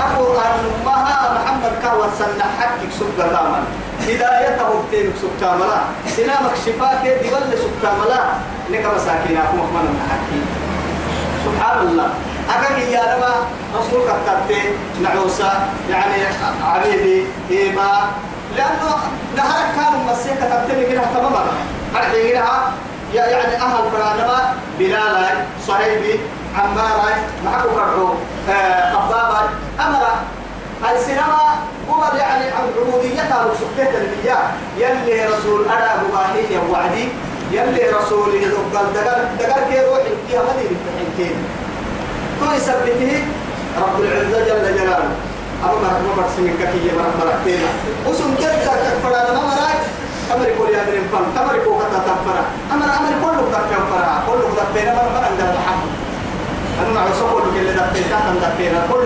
أقول 0.01 0.37
أن 0.37 0.61
مها 0.87 1.21
محمد 1.35 1.73
كاوة 1.83 2.09
سنة 2.19 2.45
حقك 2.61 2.91
سبقة 3.01 3.29
كامل 3.33 3.65
هدايته 4.09 4.83
بتين 4.89 5.13
سبقة 5.23 5.57
ملا 5.57 5.81
سنامك 6.17 6.55
شفاك 6.67 7.03
دي 7.23 7.29
ولا 7.35 7.57
سبقة 7.57 7.95
ملا 8.05 8.21
لك 8.71 8.87
مساكين 8.97 9.37
أكو 9.37 9.57
مخمنا 9.57 10.01
حقي 10.11 10.41
سبحان 11.45 11.87
الله. 11.89 12.09
أكاك 12.51 12.79
يا 12.79 13.01
ربا 13.17 13.35
رسولك 13.79 14.07
كتبت 14.27 14.57
نعوسا 15.03 15.69
يعني 15.91 16.23
عبيدي 16.65 17.27
إيما 17.51 18.01
لأنه 18.57 18.91
نهارك 19.37 19.69
كانوا 19.77 20.13
مسيح 20.13 20.35
كتبت 20.35 20.71
لي 20.75 20.87
كده 20.93 21.03
تماما. 21.15 21.45
أرحينها 21.97 22.73
يعني 23.15 23.57
أهل 23.57 23.79
فرانما 23.93 24.55
بلالا 24.79 25.29
صهيبي 25.67 26.21
عمارا 26.59 27.11
معكو 27.45 27.69
كرحو 27.69 28.09
قبابا 28.95 29.41
أمرا 29.81 30.15
السينما 30.85 31.59
هو 31.91 32.05
يعني 32.19 32.45
عبوديتها 32.53 33.47
وسكتة 33.47 33.99
المياه 33.99 34.51
يلي 34.79 35.27
رسول 35.27 35.65
أنا 35.65 36.03
مباهية 36.03 36.59
وعدي 36.71 37.09
يلي 37.53 37.91
رسول 37.91 38.35
يدقل 38.35 38.87
دقل 38.95 39.25
دقل 39.39 39.61
كي 39.71 39.81
روحي 39.81 40.11
فيها 40.29 40.43
مدينة 40.43 40.81
الحين 41.13 41.37
تو 42.41 42.53
يثبته 42.57 43.25
رب 43.83 44.01
العزة 44.01 44.39
جل 44.45 44.77
جلاله 44.79 45.11
أما 45.65 45.73
مرك 45.73 46.01
ما 46.07 46.23
مرسي 46.23 46.41
من 46.41 46.55
ككية 46.61 46.93
مرك 46.99 47.15
مركتينا 47.21 47.69
وسم 48.07 48.35
جد 48.35 48.61
تكفر 48.65 49.09
أنا 49.09 49.33
ما 49.33 49.47
مراك 49.47 49.81
أمر 50.35 50.49
يقول 50.49 50.69
يا 50.71 50.83
من 50.85 51.09
فم 51.13 51.43
أمر 51.43 51.55
يقول 51.55 51.83
كتا 51.83 51.99
تكفر 51.99 52.37
أمر 52.73 52.85
أمر 52.85 53.13
كله 53.23 53.43
تكفر 53.53 54.03
كله 54.27 54.49
تكفر 54.57 54.93
أمر 54.93 55.09
ما 55.15 55.27
عندنا 55.27 55.53
محمد 55.59 55.91
أنا 56.81 56.91
مع 56.95 57.07
سوق 57.19 57.43
اللي 57.43 57.61
اللي 57.61 57.73
دكتور 57.73 58.03
كان 58.11 58.35
دكتور 58.43 59.01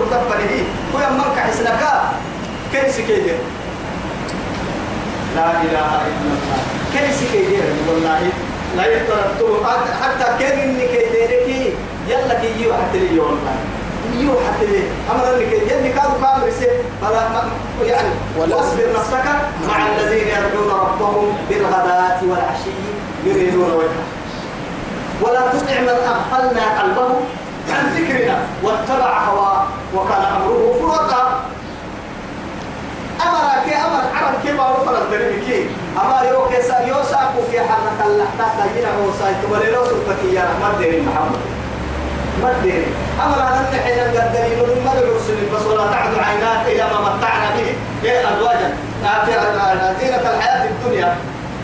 هو 0.93 0.99
يمرك 0.99 1.39
حسنك 1.39 1.81
كيف 2.73 2.95
سكيدر 2.95 3.37
لا 5.35 5.51
إله 5.51 5.89
إلا 6.07 6.31
الله. 6.35 6.59
كيف 6.93 7.15
سكيدر 7.15 7.63
والله 7.87 8.21
لا 8.77 8.85
يترتب 8.85 9.65
حتى 10.01 10.25
كيف 10.39 10.53
إنك 10.63 10.89
كيدرك 10.91 11.47
يلا 12.07 12.33
كي 12.41 12.63
يو 12.63 12.73
حتى 12.73 12.99
لي 12.99 13.19
والله 13.19 13.55
يو 14.19 14.33
حتى 14.47 14.65
لي. 14.65 14.83
أمر 15.11 15.35
إنك 15.35 15.51
يلي 15.71 15.89
كانوا 15.89 16.17
كامل 16.21 16.51
فلا 17.01 17.23
يعني 17.85 18.09
واصبر 18.37 18.87
نفسك 18.95 19.25
مع 19.67 19.87
الذين 19.87 20.27
يرجون 20.27 20.69
ربهم 20.71 21.37
بالغداة 21.49 22.19
والعشي 22.29 22.75
يريدون 23.25 23.71
وجهه. 23.71 24.05
ولا 25.21 25.39
تطع 25.39 25.79
من 25.81 25.89
أغفلنا 25.89 26.81
قلبه. 26.81 27.09
عن 27.69 27.85
ذكرنا 27.95 28.37
واتبع 28.63 29.19
هواه 29.19 29.63
وكان 29.95 30.23
أمره 30.35 30.75
فرطا 30.81 31.41
أمر 33.21 33.63
كي 33.65 33.75
أمر 33.75 34.03
عرب 34.15 34.35
كي 34.43 34.51
معروف 34.53 34.89
الدريم 34.89 35.43
كي. 35.45 35.69
أمر 36.01 36.25
يو 36.25 36.49
كيسا 36.49 36.79
يو 36.79 37.03
ساكو 37.03 37.41
في 37.51 37.59
حرة 37.59 38.07
اللحتة 38.07 38.45
تجينا 38.65 38.87
هو 38.87 39.11
سايت 39.19 39.37
وليلو 39.51 39.85
سبتك 39.85 40.33
يا 40.33 40.43
رحمة 40.43 40.77
ديرين 40.79 41.05
محمد. 41.05 41.39
مدري 42.43 42.85
أمر 43.25 43.37
أن 43.37 43.65
نحن 43.73 44.15
نقدر 44.15 44.45
يقول 44.51 44.69
ما 44.85 44.93
نرسل 44.95 45.37
بس 45.55 45.65
ولا 45.65 45.91
تعد 45.91 46.13
عيناك 46.19 46.67
إلى 46.67 46.83
ما 46.83 46.99
متعنا 46.99 47.49
به. 47.57 47.75
إيه 48.03 48.37
أزواجا. 48.37 48.73
زينة 49.99 50.17
الحياة 50.17 50.69
الدنيا. 50.69 51.15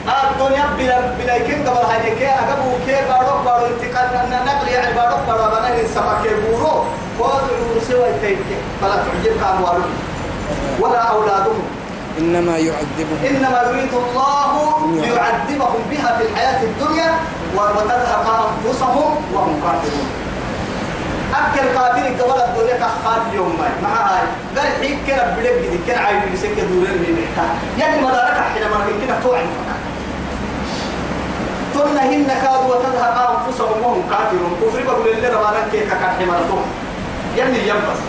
الدنيا 0.08 0.66
بلا 0.78 1.00
بلا 1.20 1.38
كم 1.38 1.60
قبل 1.68 1.86
هاي 1.92 2.16
كي 2.20 2.28
أجابو 2.28 2.72
كي 2.86 2.96
بارو 3.10 3.44
بارو 3.46 3.66
انتقال 3.66 4.30
نقل 4.46 4.68
يعني 4.68 4.96
بارو 4.96 5.18
بارو 5.28 5.46
بنا 5.52 5.84
نسمع 5.84 6.22
كي 6.24 6.30
بورو. 6.44 6.86
وادعوا 7.20 7.82
سوى 7.90 8.10
تيك 8.22 8.38
فلا 8.82 8.96
تعجبك 8.96 9.42
أموالهم 9.44 9.94
ولا 10.80 11.00
أولادهم 11.00 11.62
إنما 12.18 12.58
يعذبهم. 12.58 13.20
إنما 13.30 13.62
يريد 13.70 13.94
الله 13.94 14.52
ليعذبهم 15.02 15.82
بها 15.92 16.18
في 16.18 16.24
الحياة 16.24 16.64
الدنيا 16.64 17.10
وتذهب 17.56 18.26
أنفسهم 18.38 19.16
وهم 19.34 19.62
كافرون. 19.64 20.08
أكل 21.34 21.68
كافر 21.76 22.06
قبل 22.24 22.42
الدنيا 22.42 22.76
كخال 22.78 23.22
اليوم 23.32 23.58
ما. 23.60 23.90
مع 23.90 23.96
هاي. 24.10 24.26
قال 24.58 24.68
حيك 24.82 24.98
كنا 25.08 25.36
بلك 25.38 25.54
دي. 25.72 25.78
كنا 25.88 26.02
عايز 26.02 26.20
بسك 26.34 26.60
دورين 26.70 26.98
من 26.98 27.28
يعني 27.80 28.02
ما 28.02 28.12
دارك 28.12 28.38
حين 28.54 28.64
ما 28.70 28.86
كنا 29.06 29.20
توعي 29.24 29.46
تنا 31.86 32.04
هن 32.12 32.28
كاد 32.44 32.62
وتذهب 32.70 33.16
أنفسهم 33.34 33.78
وهم 33.84 34.02
كافرون. 34.10 34.54
كفر 34.62 34.82
بقول 34.88 35.08
اللي 35.08 35.28
ربنا 35.28 35.62
كي 35.72 35.80
ككح 35.80 36.14
مرتهم 36.28 36.66
يعني 37.38 37.60
ينبس. 37.70 38.02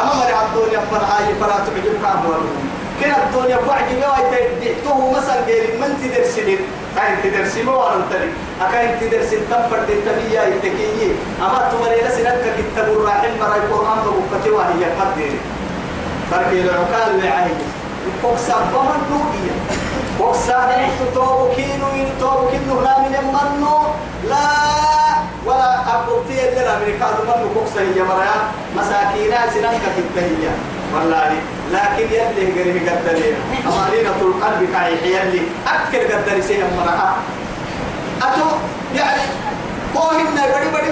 أما 0.00 0.12
مرة 0.14 0.40
الدنيا 0.46 0.80
فرعاي 0.90 1.34
فرا 1.40 1.56
تعجب 1.66 1.96
كاموالهم 2.02 2.64
كنا 3.00 3.16
الدنيا 3.24 3.58
بعد 3.68 3.88
ما 4.00 4.36
يتدحته 4.38 5.10
مثلا 5.16 5.40
غير 5.46 5.64
من 5.80 5.90
تدرسين 6.02 6.58
كاين 6.96 7.16
تدرسي 7.24 7.62
ما 7.62 7.72
وارن 7.72 8.02
تري 8.10 8.28
أكاين 8.60 9.00
تدرسي 9.00 9.36
تنفر 9.50 9.78
تنتبيه 9.88 10.40
يتكيي 10.40 11.10
أما 11.40 11.68
تمري 11.72 12.00
لسنك 12.08 12.44
كتاب 12.58 12.88
الرحيم 12.88 13.32
مرا 13.40 13.56
القرآن 13.56 13.98
بقوة 14.04 14.54
وهي 14.56 14.84
قدر 15.00 15.32
فرق 16.30 16.50
العقال 16.50 17.20
لعين 17.20 17.58
فوكسا 18.22 18.54
بمن 18.72 19.00
نوئية 19.10 19.56
فوكسا 20.18 20.88
توبو 21.14 21.54
كينو 21.56 21.88
توبو 22.20 22.48
كينو 22.50 22.80
لا 22.80 22.98
من 22.98 23.14
منو 23.34 23.76
لا 24.30 24.46
ولا 25.46 25.70
أبوتي 25.94 26.48
اللي 26.48 26.64
لا 26.64 26.78
من 26.78 26.98
كادو 27.00 27.22
منو 27.28 27.46
فوكسا 27.54 27.80
هي 27.80 28.02
مرا 28.02 28.34
مساكينا 28.76 29.38
سنك 29.54 29.82
كتاب 29.96 30.30
والله 30.94 31.32
لكن 31.72 32.06
يلي 32.14 32.44
قريه 32.56 32.90
قدرين 32.90 33.34
أمانينة 33.66 34.20
القلب 34.22 34.68
كاي 34.72 34.92
يلي 35.14 35.42
أكل 35.66 36.02
قدر 36.12 36.40
سينا 36.40 36.66
مرأة 36.76 37.14
أتو 38.22 38.46
يعني 38.94 39.22
كوهن 39.96 40.36
بڑی 40.36 40.70
بڑی 40.72 40.90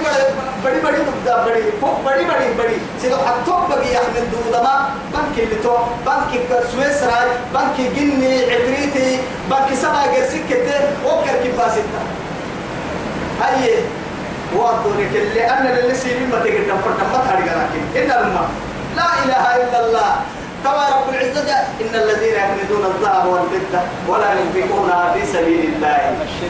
بڑی 0.61 0.79
بڑی 0.83 0.97
تبدا 1.05 1.35
بڑی 1.45 1.61
فوق 1.79 1.99
بڑی 2.03 2.23
بڑی 2.25 2.53
بڑی 2.57 2.77
سيدو 3.01 3.15
حتى 3.15 3.55
بقي 3.69 3.93
يحمل 3.93 4.31
دودما 4.31 4.75
بنك 5.13 5.39
اللي 5.39 5.55
تو 5.63 5.77
بنك 6.05 6.31
سويسرا 6.71 7.19
بنك 7.53 7.77
جني 7.95 8.33
عفريتي 8.51 9.19
بنك 9.49 9.73
سبا 9.81 10.03
كده 10.49 10.77
وكر 11.05 11.35
كباسيتا 11.43 12.01
هاي 13.41 13.75
وادونك 14.55 15.13
اللي 15.15 15.49
أنا 15.49 15.79
اللي 15.79 15.95
سيبي 15.95 16.25
ما 16.25 16.39
تقدر 16.39 16.63
تفرد 16.69 16.99
ما 17.11 17.19
تهرج 17.25 17.47
لكن 17.59 17.81
إن 17.99 18.11
الماء 18.11 18.49
لا 18.95 19.09
إله 19.23 19.43
إلا 19.55 19.85
الله 19.85 20.11
تبا 20.63 20.85
رب 20.93 20.94
إن 21.81 21.95
الذين 21.95 22.35
يكنزون 22.43 22.85
الذهب 22.85 23.25
والفضة 23.27 23.79
ولا 24.09 24.29
ينفقونها 24.39 25.13
في 25.13 25.25
سبيل 25.25 25.73
الله. 25.75 25.99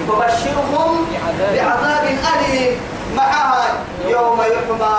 فبشرهم 0.08 1.06
بعذاب 1.54 2.06
أليم. 2.06 2.74
معها 3.16 3.64
يوم 4.08 4.40
يحمى 4.42 4.96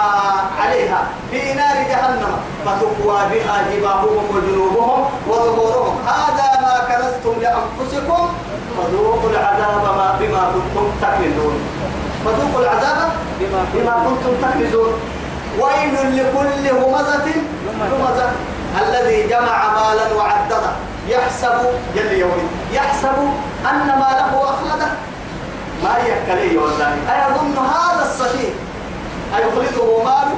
عليها 0.60 1.00
في 1.30 1.54
نار 1.54 1.76
جهنم. 1.90 2.34
فتقوى 2.66 3.18
بها 3.30 3.56
جباههم 3.70 4.24
وجنوبهم 4.34 5.00
وظهورهم. 5.28 5.96
هذا 6.06 6.48
ما 6.64 6.74
كنزتم 6.88 7.34
لأنفسكم. 7.42 8.28
فذوقوا 8.76 9.30
العذاب 9.30 9.84
ما 9.98 10.16
بما 10.20 10.42
كنتم 10.54 10.86
تكنزون. 11.02 11.56
فذوقوا 12.24 12.60
العذاب 12.60 13.10
بما 13.74 13.94
كنتم 14.06 14.32
تكنزون. 14.42 14.92
ويل 15.60 15.94
لكل 16.16 16.64
همزة 16.78 17.26
همزة. 17.92 18.30
الذي 18.82 19.26
جمع 19.26 19.58
مالا 19.74 20.14
وعدده. 20.14 20.70
يحسب 21.08 21.58
يلي 21.94 22.18
يوم 22.18 22.50
يحسب 22.72 23.18
أن 23.70 23.86
ماله 23.86 24.32
أخلده. 24.44 24.88
ما 25.84 25.94
يكلي 25.98 26.58
والله؟ 26.58 26.92
أيظن 27.14 27.56
هذا 27.58 28.02
الصحيح. 28.02 28.54
أيخلده 29.36 30.04
ماله؟ 30.04 30.36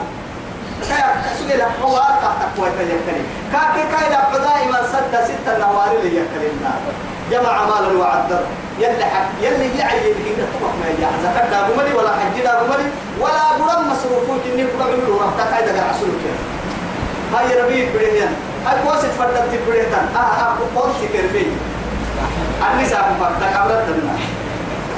كيا 0.89 1.35
سجل 1.39 1.63
حوار 1.63 2.13
تحت 2.23 2.41
قوة 2.57 2.69
يكلي 2.69 3.23
كاكي 3.53 3.83
كاي 3.93 4.11
لا 4.11 4.39
دائما 4.39 4.81
سد 4.93 5.25
ستة 5.25 5.59
نوار 5.59 5.91
اللي 5.99 6.17
يكلمنا 6.17 6.71
جمع 7.31 7.65
مالا 7.65 7.99
وعدر 7.99 8.41
يلي 8.79 9.05
حق 9.05 9.29
يلي 9.43 9.79
يعي 9.79 9.99
اللي 9.99 10.35
كنا 10.35 10.47
طبق 10.55 10.73
ما 10.81 10.89
يجي. 10.91 11.07
زكاة 11.23 11.51
دابو 11.51 11.81
ملي 11.81 11.93
ولا 11.95 12.11
حج 12.11 12.43
دابو 12.45 12.65
ملي 12.73 12.91
ولا 13.21 13.43
برم 13.59 13.93
مصروفون 13.93 14.41
كني 14.45 14.65
برم 14.79 15.01
له 15.09 15.21
راح 15.25 15.47
تكاي 15.47 15.63
دقر 15.67 15.85
عسول 15.89 16.09
كيف 16.09 16.39
هاي 17.35 17.61
ربيع 17.61 17.89
بريهن 17.95 18.33
هاي 18.67 18.77
كوسة 18.85 19.09
فردت 19.19 19.61
بريهن 19.69 19.95
آه 20.17 20.19
آه 20.19 20.57
قوس 20.77 20.97
كربي. 21.13 21.47
النساء 22.73 23.17
فردت 23.21 23.57
قبلت 23.57 23.87
دمنا. 23.89 24.17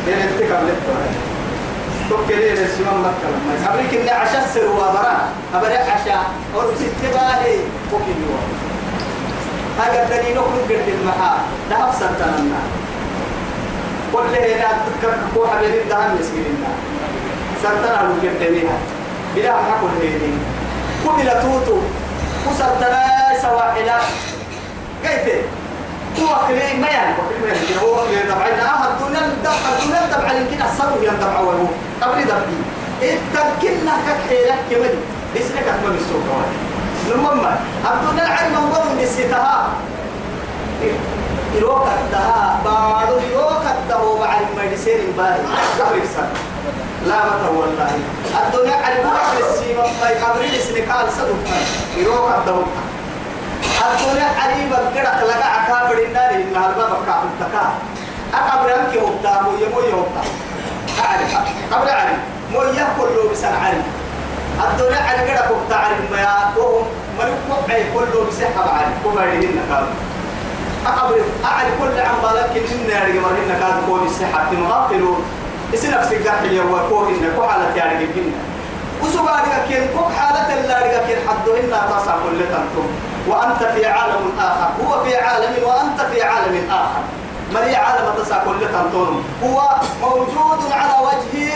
بين 0.06 0.18
التكابلت 0.28 0.80
تكلي 2.10 2.50
للسمام 2.50 3.00
مكة 3.00 3.26
لما 3.30 3.74
أبريك 3.74 3.94
إني 3.94 4.10
عشاء 4.10 4.50
سروا 4.54 4.76
برا. 4.76 5.16
أبريك 5.54 5.80
عشاء. 5.80 6.24
أو 6.54 6.60
ست 6.74 7.02
باهي 7.12 7.54
يوم. 7.92 8.48
هذا 9.80 10.02
الدليل 10.02 10.36
نخرج 10.36 10.72
قد 10.72 10.88
المحا. 11.00 11.38
ده 11.70 11.84
أبصر 11.84 12.06
تنمنا. 12.18 12.60
كل 14.12 14.34
هنا 14.36 14.68
تذكر 14.86 15.14
كو 15.34 15.46
حبيبي 15.46 15.88
ده 15.88 15.96
هم 15.96 16.18
يسجلنا 16.20 16.70
سرتنا 17.62 18.02
لو 18.02 18.30
قدميها 18.30 18.78
بلا 19.36 19.52
حكوا 19.52 19.88
هيني 20.02 20.32
كل 21.06 21.30
توتو 21.42 21.78
وسرتنا 22.46 23.02
سواحلا 23.42 23.98
قيت 25.04 25.44
هو 26.20 26.36
كلي 26.48 26.80
ما 26.80 26.88
يعني 26.88 27.14
ما 27.42 27.46
يعني. 27.48 27.82
هو 27.82 27.94
كلي 28.06 28.22
دبعنا 28.22 28.62
آه 28.74 28.88
الدنيا 28.92 29.20
الدبع 29.26 29.52
الدنيا 29.78 30.04
الدبع 30.04 30.32
يمكن 30.32 30.62
الصبر 30.64 31.02
يندبع 31.04 31.40
وهو 31.40 31.66
قبل 32.02 32.24
دبي. 32.24 32.56
التمكننا 33.02 33.92
كحيلك 34.06 34.58
كمل 34.70 34.94
اسمك 35.36 35.62
أكمل 35.68 35.94
السوق 35.96 36.24
المهم 37.14 37.40
الدنيا 37.92 38.24
العلم 38.26 38.52
من 38.52 38.96
بالستها 38.98 39.68
يروك 41.54 41.86
الدها 42.04 42.60
بارو 42.64 43.18
يروك 43.32 43.62
الدها 43.78 44.18
بعد 44.20 44.46
ما 44.56 44.64
يصير 44.64 45.00
السنة 46.02 46.32
لا 47.06 47.16
متى 47.16 47.48
والله. 47.56 47.90
الدنيا 48.46 48.76
علم 48.76 49.06
السيما 49.40 49.84
ما 50.00 50.08
يقبل 50.10 50.44
السنكال 50.44 51.12
صدق. 51.16 51.40
يروك 51.96 52.28
الدها 52.38 52.64
الدنيا 53.80 54.28
عليم 54.40 54.72
القرق 54.72 55.18
لك 55.30 55.42
عكابر 55.42 55.98
النار 56.04 56.30
إن 56.30 56.54
الباب 56.56 56.92
كعب 57.06 57.24
تكا 57.40 57.64
أقبر 58.34 58.68
أنك 58.74 58.94
يوبتا 58.94 59.42
مو 59.42 59.50
يمو 59.62 59.80
يوبتا 59.80 60.22
أعرف 61.04 61.36
قبر 61.72 61.90
علي. 61.90 62.16
مو 62.52 62.62
يأكل 62.62 63.08
له 63.16 63.30
بسن 63.32 63.54
علي. 63.64 63.82
الدنيا 64.60 65.00
على 65.00 65.20
قرق 65.30 65.50
وبتا 65.50 65.74
علي 65.74 65.96
ما 66.10 66.18
يأكل 66.20 66.84
ملك 67.18 67.38
وقعي 67.50 67.84
كله 67.94 68.26
بسحب 68.28 68.68
علي. 68.76 68.92
كبرهن 69.04 69.58
كاب 69.70 69.86
أقبر 70.86 71.16
أعرف 71.44 71.72
كل 71.80 72.00
عن 72.00 72.16
بالك 72.22 72.52
إن 72.56 72.72
النار 72.80 73.08
يمرهن 73.08 73.50
كاب 73.60 73.76
كون 73.86 74.06
بسحب 74.06 74.44
تمغفلون 74.52 75.24
إسي 75.74 75.88
نفسك 75.88 76.28
قرح 76.28 76.42
يوكوه 76.42 77.08
إنك 77.08 77.38
وحالة 77.38 77.76
يعني 77.76 78.06
جنة 78.06 78.38
وسبارك 79.02 79.64
كين 79.68 79.88
كوك 79.96 80.12
حالة 80.12 80.60
اللارك 80.60 81.04
كين 81.06 81.18
حدو 81.28 81.54
إنا 81.54 81.80
تصع 81.90 82.14
كل 82.24 82.38
تنتم 82.38 82.86
وأنت 83.28 83.62
في 83.62 83.86
عالم 83.86 84.32
آخر. 84.38 84.68
هو 84.84 85.04
في 85.04 85.16
عالم 85.16 85.54
وأنت 85.64 86.00
في 86.12 86.22
عالم 86.22 86.70
آخر. 86.70 87.02
مري 87.54 87.76
عالم 87.76 88.14
تصع 88.18 88.38
كل 88.44 88.60
تنتم 88.60 89.22
هو 89.44 89.62
موجود 90.02 90.72
على 90.72 90.94
وجهه 91.06 91.52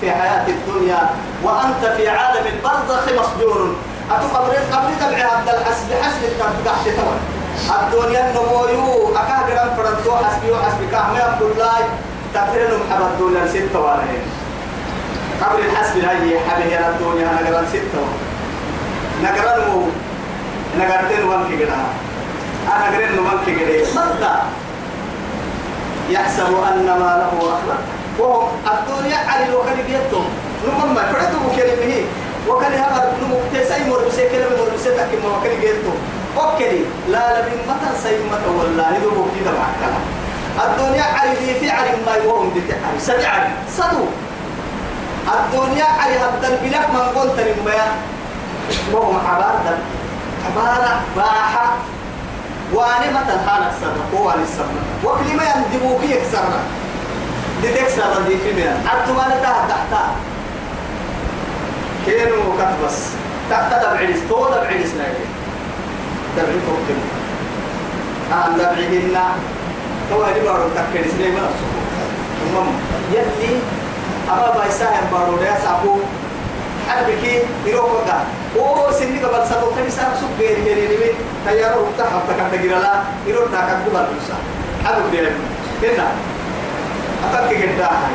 في 0.00 0.10
حياة 0.10 0.46
الدنيا. 0.48 1.10
وأنت 1.42 1.84
في 1.96 2.08
عالم 2.08 2.46
البرزخ 2.46 3.04
مسجون 3.08 3.76
أتقبل 4.10 4.56
قبل 4.72 4.90
تبع 5.00 5.18
هذا 5.18 5.58
الحسب 5.58 5.92
حسب 6.02 6.22
تحت 6.64 6.84
تول 6.84 8.04
الدنيا 8.04 8.30
النمويو 8.30 9.08
أكاد 9.16 9.50
جرام 9.50 9.70
فرنتو 9.76 10.16
حسبي 10.16 10.50
وحسبي 10.52 10.86
كهمي 10.92 11.18
عبد 11.18 11.42
الله. 11.42 11.78
تكرن 12.46 12.72
محب 12.80 13.02
الدنيا 13.12 13.46
ستة 13.46 13.80
وارهين 13.80 14.22
قبل 15.42 15.60
الحسب 15.64 15.96
هاي 16.04 16.40
حبة 16.48 16.64
يا 16.64 16.88
الدنيا 16.88 17.28
نقران 17.42 17.66
ستة 17.72 18.02
نقران 19.22 19.60
مو 19.70 19.82
نقرتين 20.78 21.24
وان 21.28 21.58
كده 21.58 21.74
أنا 22.76 22.84
قرن 22.96 23.18
وان 23.18 23.38
كده 23.46 23.84
ماذا 23.94 24.42
يحسب 26.10 26.46
أن 26.72 26.86
ما 26.86 27.10
له 27.20 27.32
أخلق 27.54 27.80
وهم 28.18 28.48
الدنيا 28.66 29.16
على 29.16 29.44
الوكل 29.48 29.82
بيتهم 29.86 30.24
نمم 30.66 30.94
ما 30.94 31.02
فرده 31.12 31.56
كلمه 31.56 31.94
وكل 32.48 32.64
هذا 32.74 33.12
نمم 33.22 33.40
تسعي 33.54 33.90
مربسة 33.90 34.28
كلمة 34.28 34.62
مربسة 34.64 34.90
تكيم 34.96 35.24
وكل 35.24 35.56
بيتهم 35.60 35.98
أوكي 36.38 36.84
لا 37.08 37.40
لبن 37.40 37.58
متى 37.68 37.90
سيمة 38.02 38.58
والله. 38.58 38.96
يدوبوا 38.96 39.26
كده 39.40 39.50
معك 39.52 39.92
الدنيا 40.64 41.04
ذي 41.40 41.54
في 41.60 41.70
علم 41.70 41.98
ما 42.06 42.14
يوهم 42.24 42.50
بتعري 42.50 43.00
سبع 43.00 43.48
صدو 43.76 44.04
الدنيا 45.34 45.84
على 45.84 46.14
هذا 46.18 46.48
البلاك 46.48 46.90
من 46.90 47.00
قلت 47.00 47.40
لما 47.40 47.74
وهم 48.92 49.16
عبارة 49.26 49.78
عبارة 50.46 51.00
باحة. 51.16 51.74
وأنا 52.72 53.10
مثل 53.10 53.48
حالك 53.48 53.72
سر 53.80 54.18
هو 54.18 54.28
على 54.28 54.42
السر 54.42 54.64
وكل 55.04 55.36
ما 55.36 55.42
يندبوا 55.44 55.98
فيك 55.98 56.22
سر 56.32 56.48
دي 57.62 57.68
تكسر 57.68 58.22
دي 58.28 58.38
في 58.38 58.52
ميان 58.52 58.88
حتى 58.88 59.12
ما 59.12 59.28
نتاه 59.28 59.68
تحت. 59.68 59.92
كينو 62.06 62.42
كتبس 62.58 62.98
تحت 63.50 63.74
دبعيس 63.84 64.18
تو 64.28 64.48
دبعيس 64.48 64.90
نايلي. 64.94 65.26
دبعي 66.36 66.60
توكل 66.66 67.00
أنا 68.32 68.56
دبعيهن 68.58 69.16
تو 70.10 70.22
هني 70.22 70.40
بارو 70.40 70.64
من 70.64 71.44
السوق 71.48 71.74
المهم 72.46 72.74
يلي 73.12 73.52
أما 74.32 74.50
بايسا 74.58 74.84
هم 74.84 75.06
بارو 75.12 75.36
ده 75.36 75.54
سابو 75.64 75.96
حبكي 76.88 77.38
يروح 77.66 77.84
وقع 77.84 78.20
أو 78.56 78.92
سني 78.92 79.18
قبل 79.24 79.46
سبب 79.48 79.76
كان 79.76 79.86
يسار 79.86 80.12
سوق 80.20 80.30
غير 80.38 80.56
غير 80.64 80.88
غير 80.88 81.14
تيار 81.46 81.78
وقت 81.78 82.08
حتى 82.08 82.34
كان 82.38 82.48
تجرا 82.52 82.78
لا 82.78 83.02
يروح 83.26 83.44
تاكل 83.52 83.96
قبل 83.96 84.06
بسا 84.16 84.36
حبك 84.84 85.20
ده 85.20 85.30
كنا 85.80 86.06
أتاك 87.24 87.50
كده 87.50 87.86
هاي 87.86 88.14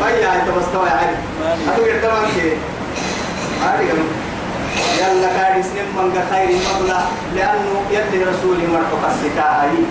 بايا 0.00 0.34
أنت 0.34 0.48
بس 0.56 0.64
توا 0.72 0.86
يعني 0.86 1.16
أتو 1.68 1.84
كده 1.84 2.12
ما 2.12 2.28
كي 2.34 2.52
هذه 3.64 3.88
كم 3.88 4.00
يلا 5.00 5.28
كاري 5.36 5.62
سنم 5.62 5.88
من 5.96 6.22
خير 6.30 6.48
مبلا 6.48 7.00
لأنه 7.36 7.72
يدي 7.90 8.24
رسولي 8.24 8.66
مرتقى 8.66 9.10
السكاهي 9.14 9.82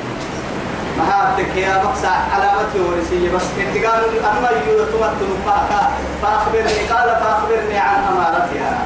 ما 0.98 1.04
هاتك 1.04 1.56
يا 1.58 1.84
بقسى 1.84 2.08
علامة 2.34 2.74
ورسية 2.76 3.30
بس 3.36 3.44
انتقال 3.60 4.02
أما 4.26 4.50
يتمثل 4.68 5.30
معك 5.46 5.90
فأخبرني 6.22 6.80
قال 6.92 7.10
فأخبرني 7.22 7.78
عن 7.78 8.00
أمارتها. 8.12 8.78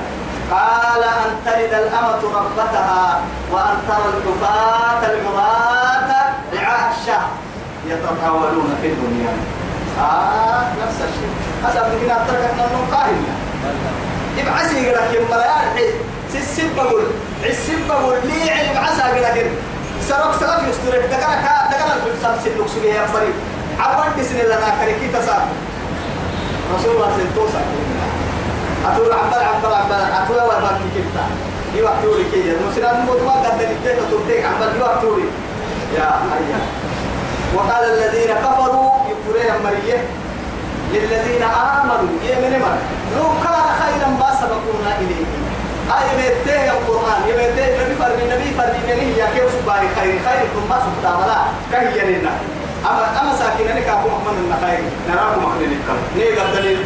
قال 0.51 1.03
أن 1.03 1.29
تلد 1.45 1.73
الأمة 1.73 2.21
ربتها 2.37 3.19
وأن 3.51 3.77
ترى 3.87 4.07
الحفاة 4.17 5.01
العراة 5.13 6.33
رعاء 6.53 6.93
الشهر 7.01 7.29
يتطاولون 7.87 8.75
في 8.81 8.87
الدنيا. 8.87 9.33
آه 9.99 10.63
نفس 10.83 10.95
الشيء. 10.95 11.31
هذا 11.63 11.87
من 11.87 12.05
هنا 12.05 12.25
ترك 12.27 12.43
أن 12.53 12.59
النقاهنا 12.59 13.33
ابعسي 14.39 14.89
قلك 14.89 15.13
يا 15.13 15.21
ملايين 15.35 15.93
سيسب 16.31 16.75
بقول 16.75 17.03
عسب 17.43 17.87
بقول 17.89 18.17
لي 18.23 18.51
علم 18.51 18.77
عسى 18.85 19.01
قلك 19.01 19.51
سرق 20.09 20.39
سرق 20.39 20.59
يسترك 20.69 21.03
دقنا 21.11 21.35
كا 21.43 21.53
دقنا 21.71 21.93
الفلسفة 21.95 22.43
سنوك 22.43 22.67
سجى 22.67 22.87
يا 22.89 23.05
فريق 23.05 23.33
عبد 23.79 24.19
بسم 24.19 24.35
الله 24.39 24.73
كريكي 24.81 25.07
تسار 25.13 25.41
رسول 26.75 26.91
الله 26.95 27.09
سنتوسا 27.17 27.61
أتول 28.85 29.11
عبال 29.13 29.43
عبال 29.51 29.73
عبال 29.73 30.01
أتول 30.19 30.39
بنتي 30.63 30.87
كبتا 30.95 31.25
دي 31.73 31.81
وقت 31.81 31.99
توري 32.03 32.23
كي 32.31 32.51
المسلمين 32.51 33.05
مو 33.05 33.13
ما 33.25 33.31
قد 33.31 33.55
نتيجة 33.55 34.01
تورتك 34.11 34.43
عبال. 34.45 34.73
دي 34.73 34.79
وقت 34.81 35.01
توري 35.01 35.25
يا 35.95 36.07
أيها 36.37 36.61
وقال 37.55 37.83
الذين 37.93 38.31
كفروا 38.35 38.91
يكفرون 39.11 39.63
مريه 39.63 39.99
للذين 40.93 41.43
آمنوا. 41.43 42.11
يمن 42.23 42.53
مر 42.63 42.77
لو 43.15 43.23
كان 43.43 43.65
خيرا 43.81 44.07
ما 44.19 44.29
سبقونا 44.41 44.91
إليه 45.01 45.25
هاي 45.89 46.07
بيته 46.17 46.71
القرآن 46.71 47.21
يبيته 47.29 47.65
النبي 47.75 47.95
فرد 47.95 48.19
النبي 48.19 48.49
فرد 48.57 48.75
النبي 48.83 49.17
يا 49.19 49.25
كيف 49.35 49.51
سباري 49.53 49.87
خير 49.95 50.19
خير 50.25 50.47
ثم 50.53 50.69
ما 50.69 50.77
سبتا 50.85 51.15
ولا 51.17 51.37
كهي 51.71 52.19
لنا 52.19 52.31
أما 52.85 53.21
أما 53.21 53.35
ساكن 53.35 53.71
أنا 53.71 53.79
كابو 53.79 54.07
محمد 54.07 54.37
النخير 54.37 54.83
نراكم 55.09 55.43
أخذ 55.45 55.61
لكم 55.61 55.97
نيجا 56.17 56.43
الدليل 56.49 56.79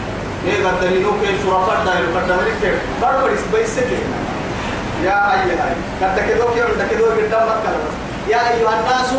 نيجا 0.45 0.69
الدليل 0.69 1.01
نو 1.03 1.11
كيف 1.21 1.45
شرفات 1.45 1.85
داير 1.85 2.05
فرد 2.13 2.31
مريك 2.31 2.73
بار 3.01 3.21
بار 3.21 3.31
بيسك 3.53 3.87
يا 5.03 5.33
أيها 5.33 5.75
كذا 6.01 6.21
كذا 6.27 6.45
كذا 6.55 6.87
كذا 6.89 7.15
كذا 7.15 7.45
ما 7.45 7.55
يا 8.29 8.37
أيها 8.49 8.73
الناس 8.79 9.11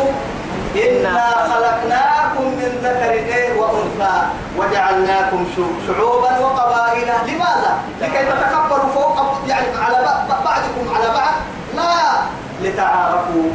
إنا 0.75 1.19
خلقناكم 1.49 2.43
من 2.43 2.71
ذكر 2.83 3.13
وأنثى 3.59 4.15
وجعلناكم 4.57 5.45
شعوبا 5.87 6.39
وقبائل. 6.39 7.07
لماذا؟ 7.27 7.77
لكي 8.01 8.25
تتكبروا 8.25 8.89
فوق 8.93 9.37
يعني 9.47 9.67
على 9.85 9.97
بعضكم 10.45 10.95
على 10.95 11.07
بعض. 11.07 11.33
لا. 11.75 12.17
لتعارفوا. 12.61 13.49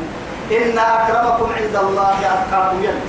إن 0.53 0.79
أكرمكم 0.79 1.53
عند 1.53 1.77
الله 1.77 2.15
أتقاكم 2.21 2.85
يلي. 2.85 3.01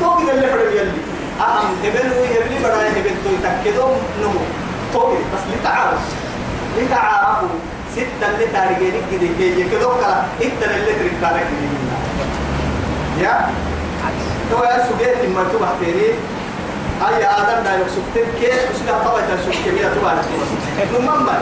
توقي 0.00 0.30
اللي 0.30 0.46
فرد 0.46 0.72
يلي. 0.74 0.92
أهم 1.40 1.76
هبلوا 1.84 2.26
هبلي 2.26 2.62
براي 2.62 2.88
هبلتوا 2.88 3.32
يتكدوا 3.32 3.96
نمو. 4.20 4.40
توقي 4.92 5.16
بس 5.16 5.60
لتعارف 5.60 6.00
لتعارفوا. 6.78 7.48
ستة 7.92 8.26
اللي 8.34 8.46
تاريخين 8.46 8.92
كده 9.10 9.28
كده 9.40 9.70
كده 9.70 9.88
إنت 10.42 10.62
اللي 10.62 10.92
تركارك 10.92 11.46
يا. 13.22 13.34
تو 14.50 14.64
يا 14.64 14.86
سجيت 14.86 15.20
ما 15.34 15.44
تبع 15.52 15.68
تاني. 15.80 16.10
أي 17.08 17.24
آدم 17.24 17.62
دا 17.64 17.72
يسكتين 17.74 18.26
كي 18.40 18.52
أسلا 18.52 18.98
طبعا 19.04 19.20
تسكتين 19.20 19.76
يا 19.76 19.88
تبع 19.94 20.12
نمما 20.98 21.36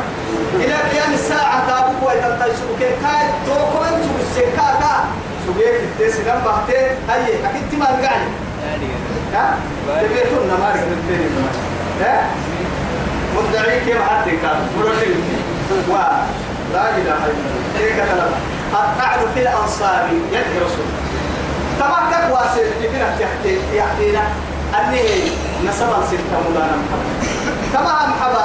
إلى 0.55 0.75
قيام 0.75 1.13
الساعة 1.15 1.67
تابوك 1.69 2.09
ويتلتا 2.09 2.47
يسكتين 2.47 2.93
كاي 3.03 3.25
تو 3.47 3.55
كون 3.73 3.93
سكتين 4.35 4.51
كا. 4.57 5.05
سجيت 5.47 5.81
التسي 5.87 6.23
لم 6.23 6.41
بحتين 6.47 6.89
أي 7.11 7.25
أكيد 7.47 7.65
تما 7.73 7.87
رجعني 7.99 8.29
ها؟ 9.35 9.57
تبيتون 9.87 10.47
نمارك 10.49 10.83
من 10.91 10.99
تاني 11.09 11.29
ها؟ 12.01 12.27
مدعي 13.37 13.81
كيف 13.81 14.03
حد 14.03 14.29
كان 14.43 14.59
مرتين 14.79 15.17
و 15.91 15.93
لا 16.75 16.89
إله 16.91 16.99
إلا 16.99 17.15
الله. 17.15 17.79
هيك 17.79 17.97
كلام؟ 17.97 18.33
الطعن 18.73 19.21
في 19.35 19.41
الأنصار. 19.43 20.09
يد 20.33 20.63
رسول 20.65 20.89
تمكك 21.79 22.25
واسع 22.35 22.63
تبينا 22.81 23.09
تحتي 23.21 23.59
يحتينا. 23.75 24.23
أني 24.79 25.03
نسبا 25.69 25.99
ستة 26.07 26.37
مولانا 26.45 26.77
محمد. 26.83 27.17
تمام 27.73 28.09
حبا 28.21 28.45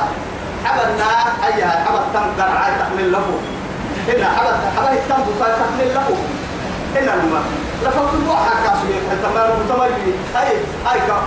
حبا 0.65 0.85
أيها 1.47 1.85
حبا 1.85 2.01
تم 2.13 2.43
قرعة 2.43 2.79
تحمل 2.79 3.11
له. 3.11 3.25
هنا 4.07 4.29
حبا 4.37 4.53
حبا 4.77 4.93
التم 4.93 5.23
بقى 5.39 5.51
تحمل 5.59 5.93
له. 5.95 6.07
هنا 6.95 7.13
الماء 7.13 7.43
لفظ 7.83 8.15
الروح 8.15 8.47
كاسوية 8.63 8.99
فالتمام 9.09 9.49
متميز 9.59 10.15
أي 10.35 10.51
أي 10.91 10.99
كا 11.07 11.17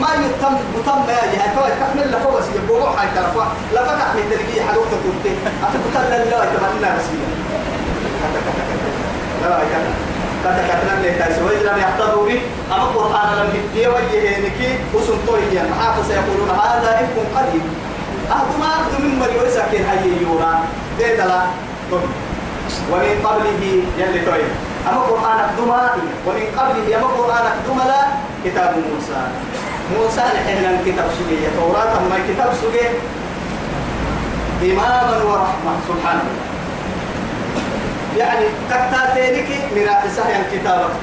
ما 0.00 0.08
يتم 0.14 0.54
بتم 0.74 0.98
ما 1.06 1.12
يعني 1.12 1.56
تو 1.56 1.62
تحمل 1.80 2.12
له 2.12 2.38
بس 2.38 2.44
يبغى 2.56 2.96
حاجة 2.96 3.08
ترفع. 3.14 3.46
لا 3.74 3.84
فتح 3.84 4.14
من 4.14 4.24
تلقيه 4.30 4.62
حلوة 4.68 4.84
تبتي 4.84 5.36
أتبتل 5.62 6.14
الله 6.14 6.44
يتمنى 6.44 6.96
بس 6.96 7.06
لا 9.42 9.58
يا 9.58 10.13
قد 10.44 10.56
كتنا 10.68 10.94
لك 11.02 11.16
تسوي 11.28 11.56
لم 11.68 11.78
يحتضوا 11.78 12.26
به 12.26 12.40
أما 12.72 12.82
القرآن 12.82 13.28
لم 13.38 13.48
يدي 13.56 13.88
وجهه 13.88 14.78
وسن 14.94 15.18
طويا 15.26 15.62
محافظ 15.70 16.10
يقولون 16.10 16.50
هذا 16.50 16.90
إفك 17.00 17.16
قديم 17.36 17.66
أهد 18.30 18.50
ما 18.60 18.66
أخذ 18.66 18.92
من 19.02 19.18
مريو 19.20 19.50
سكين 19.50 19.84
هاي 19.84 20.22
يورا 20.22 20.52
دي 20.98 21.16
دلا 21.16 21.40
ومن 22.92 23.16
قبله 23.24 23.62
يلي 23.98 24.20
طويل. 24.26 24.50
أما 24.88 24.96
القرآن 24.96 25.38
أخدما 25.40 25.90
ومن 26.26 26.46
قبله 26.58 26.96
أما 26.96 27.06
القرآن 27.06 27.44
أخدما 27.52 27.84
لا. 27.88 28.02
كتاب 28.44 28.70
موسى. 28.76 29.20
موسى 29.96 30.20
نحن 30.20 30.76
كتاب 30.86 31.06
سجية 31.18 31.48
توراة 31.60 31.94
ما 32.10 32.18
كتاب 32.28 32.50
سجية 32.62 32.90
إماما 34.72 35.16
ورحمة. 35.24 35.72
سبحانه. 35.88 36.43
يعني 38.16 38.46
كتاتينك 38.70 39.48
مراسة 39.76 40.28
يعني 40.28 40.44
كتابك. 40.52 41.02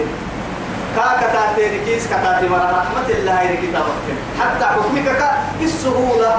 كاكتاتينك 0.95 1.89
إس 1.89 2.07
كتاتي 2.07 2.47
مرا 2.47 2.71
رحمة 2.71 3.07
الله 3.09 3.55
كتابك. 3.63 4.07
حتى 4.39 4.65
حكمك 4.65 5.05
كا 5.19 5.31
بالسهولة. 5.59 6.35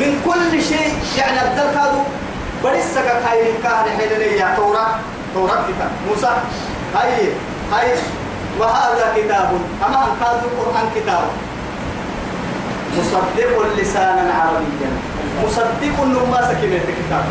من 0.00 0.20
كل 0.24 0.62
شيء 0.62 0.94
يعني 1.18 1.40
أبدل 1.40 1.74
كادو. 1.74 2.02
برسك 2.64 3.08
هاي 3.26 3.52
كان 3.62 3.84
حين 3.98 4.38
يا 4.38 4.54
توراة 4.56 4.94
توراة 5.34 5.62
كتاب. 5.68 5.90
موسى. 6.08 6.32
هاي. 6.94 7.28
هاي. 7.72 7.88
وهذا 8.58 9.12
كتاب. 9.16 9.50
أما 9.86 10.04
أن 10.04 10.12
كادو 10.20 10.46
القرآن 10.46 10.86
كتاب. 10.96 11.24
مصدق 12.98 13.52
لسانا 13.78 14.34
عربيا. 14.34 14.90
مصدق 15.44 16.02
النما 16.02 16.48
سكينة 16.48 16.78
كتاب. 16.78 17.24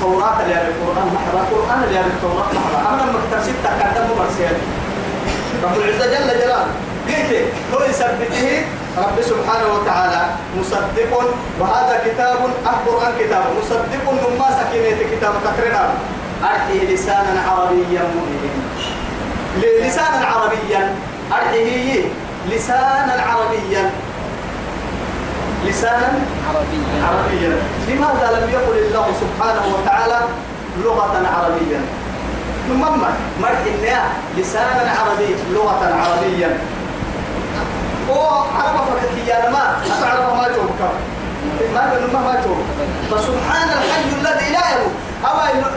توراة 0.00 0.36
اللي 0.42 0.54
على 0.54 0.68
القرآن 0.68 1.06
محرا 1.14 1.40
القرآن 1.46 1.82
اللي 1.84 1.98
على 1.98 2.06
التوراة 2.06 2.48
محرا 2.58 2.80
أنا 2.94 3.02
لما 3.10 3.42
ستة 3.42 3.70
كتب 3.80 4.06
مرسيان 4.18 4.56
رب 5.64 5.76
العزة 5.76 6.06
جل 6.06 6.28
جلاله. 6.40 6.66
قلت 7.08 7.32
هو 7.74 7.84
يثبته 7.84 8.62
رب 8.98 9.16
سبحانه 9.22 9.68
وتعالى. 9.74 10.22
مصدق. 10.58 11.12
وهذا 11.60 12.02
كتاب 12.06 12.38
القرآن 12.66 13.12
كتاب. 13.20 13.42
مصدق 13.58 14.04
نما 14.12 14.48
سكينة 14.60 15.00
كتاب 15.12 15.34
تقرنا 15.44 15.90
أرحي 16.44 16.94
لسانا 16.94 17.40
عربيا 17.48 18.02
مبينا. 18.14 18.62
لسانا 19.86 20.26
عربيا. 20.26 20.94
أرحيه 21.32 22.04
لسانا 22.50 23.14
عربيا. 23.28 23.90
لسانا؟ 25.66 26.08
عربيا. 26.48 27.06
عربيا. 27.08 27.56
لماذا 27.88 28.26
لم 28.36 28.50
يقل 28.50 28.78
الله 28.78 29.06
سبحانه 29.22 29.64
وتعالى 29.74 30.20
لغة 30.84 31.14
عربيا؟ 31.34 31.80
ثم 32.68 32.80
مرح 33.42 33.60
النيا 33.66 34.02
لسانا 34.36 34.92
عربي 35.00 35.36
لغة 35.52 35.82
عربيا. 36.02 36.58
وعرب 38.10 38.76
فرقيا 38.88 39.50
ما 39.50 39.76
أتعرف 39.86 40.34
ما 40.34 40.48
توبك 40.48 40.80
ما 41.74 41.82
ما 42.12 42.20
ما 42.20 42.40
توب 42.44 42.58
فسبحان 43.10 43.68
الحي 43.68 44.04
الذي 44.20 44.52
لا 44.52 44.64
يموت. 44.72 44.94
أو 45.26 45.36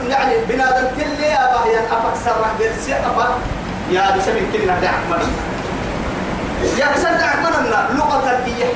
يعني 0.09 0.33
بنادم 0.49 0.87
كل 0.95 1.23
يا 1.23 1.43
باهي 1.53 1.79
أفك 1.79 2.15
سرح 2.25 2.49
برسي 2.59 2.93
أفك 2.93 3.33
يا 3.91 4.17
بسبب 4.17 4.45
كلنا 4.53 4.79
دعك 4.79 5.03
مرة 5.09 5.29
يا 6.79 6.87
بسدع 6.95 7.29
مننا 7.43 7.89
لغة 7.97 8.27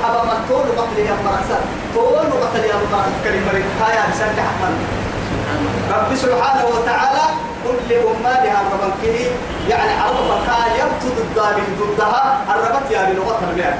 حبا 0.03 0.23
ما 0.23 0.37
تو 0.49 0.55
لغة 0.57 0.87
لي 0.95 1.03
مرسا 1.25 1.59
تو 1.95 2.01
لغة 2.11 2.53
لي 2.61 2.67
مرسا 2.67 3.05
كلمة 3.23 3.51
هاي 3.81 3.97
بسدع 4.11 4.47
من 4.61 4.73
رب 5.91 6.15
سبحانه 6.15 6.65
وتعالى 6.65 7.25
كل 7.63 7.93
أمالها 7.93 8.61
الربنكه 8.61 9.17
يعني 9.69 9.91
عرف 10.01 10.19
فكان 10.31 10.71
يبتد 10.79 11.17
الضابط 11.17 11.69
ضدها. 11.79 12.37
الربط 12.49 12.91
يا 12.91 13.03
بلغة 13.03 13.39
البيان 13.49 13.77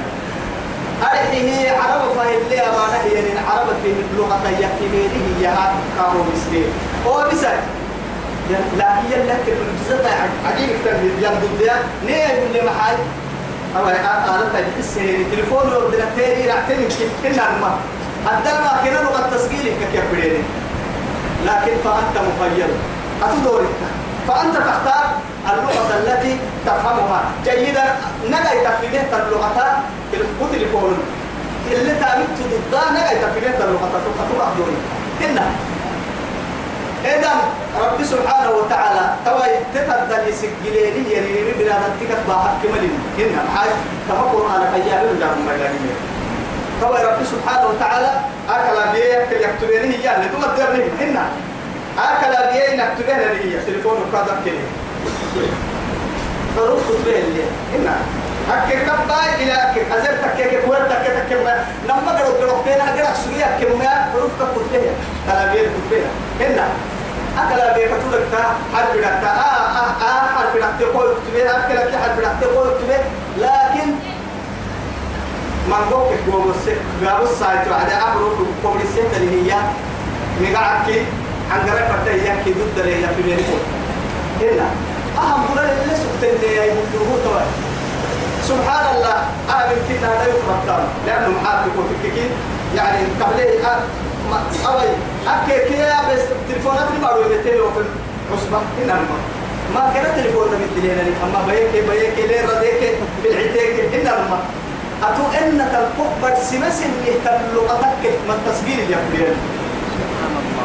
أرحيه 1.04 1.72
عرب 1.72 2.02
فهي 2.16 2.38
ما 2.72 2.88
نهي 2.94 3.14
يعني 3.14 3.40
عرب 3.50 3.68
في 3.84 3.94
لغة 4.18 4.40
يكتبينه 4.60 5.40
يها 5.42 5.74
كامو 5.98 6.24
مسلم 6.34 6.68
هو 7.08 7.28
بسد 7.32 7.60
لا 8.78 9.00
هي 9.02 9.24
لك 9.28 9.44
المعجزة 9.48 10.10
عجيب 10.46 10.70
كتير 10.86 11.12
يا 11.22 11.76
نيه 12.06 12.28
يقول 12.28 12.54
لي 12.54 12.62
محاي. 12.62 12.96
أو 13.78 13.88
أنا 13.90 14.50
تحس 14.54 14.94
تليفون 15.32 15.74
وردنا 15.74 16.06
تاني 16.18 16.48
رعتني 16.48 16.86
كنا 17.24 17.46
ما 17.62 17.78
الدم 18.32 18.64
ما 18.64 18.80
كنا 18.84 19.00
لغة 19.04 19.30
تسجيل 19.36 19.74
كيف 19.94 20.12
بديني 20.12 20.44
لكن 21.46 21.74
فأنت 21.84 22.16
مخير 22.18 22.68
أتدورك 23.24 23.76
فأنت 24.28 24.56
تختار 24.56 25.06
اللغة 25.54 25.98
التي 25.98 26.40
تفهمها. 26.66 27.22
جيدا 27.46 27.96
نجا 28.28 28.70
تفيدت 28.70 29.14
اللغة 29.14 29.84
التليفون 30.14 30.98
اللي 31.72 31.96
تعملت 32.00 32.38
ضدها 32.52 32.92
نجا 32.92 33.28
تفيدت 33.28 33.62
اللغة. 33.62 34.54
دوري 34.58 34.78
هنا 35.22 35.46
إذا 37.06 37.34
رب 37.82 38.04
سبحانه 38.04 38.52
وتعالى 38.52 39.06
توي 39.26 39.52
تتبدل 39.74 40.28
يسجليني 40.30 41.12
يعني 41.12 41.54
بلا 41.60 41.76
نتيجة 41.86 42.18
باحك 42.28 42.54
كمالين 42.64 43.00
هنا 43.20 43.42
حاج 43.56 43.70
تفكر 44.10 44.46
أنا 44.56 44.66
كيا 44.74 45.04
من 45.04 45.20
دار 45.20 45.36
مجانين. 45.48 45.96
توي 46.82 47.04
رب 47.06 47.24
سبحانه 47.32 47.68
وتعالى 47.68 48.12
أكل 48.50 48.98
يكتبيني 49.32 49.96
هي 49.98 50.16
اللي 50.16 50.28
تم 50.30 50.42
تدرني 50.56 50.84
هنا 51.02 51.24
أكل 52.00 52.34
بيه 52.54 52.76
نكتبيني 52.84 53.56
هي 53.56 53.66
تليفون 53.66 53.98
وكذا 54.02 54.42
كده 54.46 54.66
حروف 56.58 56.80
كتبين 56.90 57.24
اللي 57.26 57.44
هنا 57.74 57.96
أكيد 58.52 58.80
كباي 58.80 59.44
إلى 59.44 59.54
أكيد 59.54 59.84
أزر 59.92 60.18
تكيك 60.24 60.60
كوير 60.66 60.82
تكيك 60.82 61.14
تكيك 61.26 61.38
لما 61.90 62.12
قرأت 62.12 62.42
قرأت 62.42 62.64
بينا 62.66 62.84
قرأت 62.92 63.16
سوريا 63.26 63.48
كم 63.62 63.82
حروف 64.14 64.32
كتبين 64.56 64.94
كلا 65.28 65.46
بيه 65.54 65.62
كتبين 65.62 66.08
هنا 66.40 66.68
أكلا 67.38 67.74
بيكتولك 67.74 68.28
تا 68.32 68.44
حرف 68.74 68.96
دكتا 68.98 69.28
آه 69.28 69.66
آه 69.82 69.92
آه 70.02 70.28
حرف 70.36 70.56
دكتا 70.56 70.98
قول 70.98 71.08
كتبه 71.14 71.50
أكلا 71.58 71.86
كي 71.92 71.98
حرف 71.98 72.20
دكتا 72.20 72.56
قول 72.56 72.68
كتبه 72.68 72.98
لكن 73.38 73.88
من 75.68 75.82
قوك 75.92 76.12
جواب 76.28 76.50
السك 76.50 76.78
جواب 77.02 77.24
السايت 77.24 77.68
بعد 77.70 77.90
أبرو 77.92 78.30
في 78.30 78.68
قبل 78.68 78.82
السك 78.82 79.18
اللي 79.18 79.52
هي 79.52 79.58
مقعد 80.42 80.86
كي 80.86 81.06
عن 81.52 81.60
قريب 81.60 81.86
فتاة 81.86 82.44
كي 82.44 82.54
ضد 82.54 82.80
اللي 82.80 83.08
في 83.16 83.22
بينكم 83.24 83.60
هنا 84.42 84.70
أهم 85.18 85.46
بقول 85.46 85.60
اللي 85.60 85.96
سكتين 85.96 86.36
اللي 86.36 86.68
يبدوه 86.68 87.20
توي 87.24 87.46
سبحان 88.44 88.96
الله. 88.96 89.18
أنا 89.50 89.72
يمكن 89.72 90.06
هذا 90.06 90.26
يقرأ 90.28 90.88
لأنه 91.06 91.30
محاكي 91.30 91.70
وتككين 91.78 92.30
يعني 92.76 92.98
قبله 94.32 94.74
أوي. 94.74 94.90
أكي 95.28 95.58
كيا 95.70 96.00
بس 96.10 96.22
تلفونات 96.50 96.88
اللي 96.90 97.02
بارو 97.08 97.22
يبتلوا 97.22 97.70
في 97.76 97.82
عصبة 98.34 98.60
هنا 98.80 98.96
ما 99.76 99.92
كان 99.94 100.06
تلفون 100.16 100.48
من 100.48 100.62
الدنيا 100.70 100.94
أما 101.24 101.40
بيك 101.48 101.84
بيك 101.90 102.18
لين 102.30 102.50
رديك؟ 102.50 102.82
في 103.22 103.28
العتيك 103.32 103.76
هنا 103.94 104.12
ما 104.30 104.40
أتو 105.04 105.24
إنك 105.42 105.74
الكبر 105.82 106.36
سمس 106.50 106.78
اللي 106.88 107.14
تلقتك 107.26 108.04
ما 108.28 108.34
التصوير 108.34 108.78
اللي 108.84 108.92
يقبل 108.92 109.36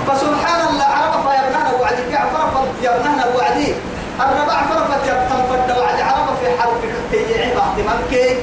فسبحان 0.08 0.60
الله 0.68 0.84
عرف 0.84 1.24
يا 1.26 1.40
ابننا 1.48 1.72
وعدي. 1.80 2.16
عفرفت 2.16 2.82
يا 2.82 2.96
ابننا 2.96 3.24
وعدي. 3.36 3.72
الربع 4.20 4.52
عفرفت 4.52 5.06
يا 5.08 5.12
ابتن 5.22 5.40
فد 5.50 5.78
وعدي. 5.78 6.02
عرف 6.02 6.28
في 6.40 6.60
حرف 6.60 6.80
كتيعي 7.12 7.54
باحتمال 7.54 8.00
كي 8.10 8.36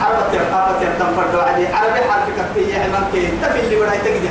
عرفت 0.00 0.34
يا 0.34 0.54
عرفت 0.54 0.82
يا 0.82 0.88
ابتن 0.88 1.06
فد 1.16 1.34
وعدي 1.34 1.66
عربي 1.66 2.00
حرف 2.10 2.26
كتيعي 2.38 2.88
من 2.88 3.04
كي 3.12 3.28
تفي 3.42 3.60
اللي 3.60 3.76
وراي 3.76 3.98
تجد 3.98 4.30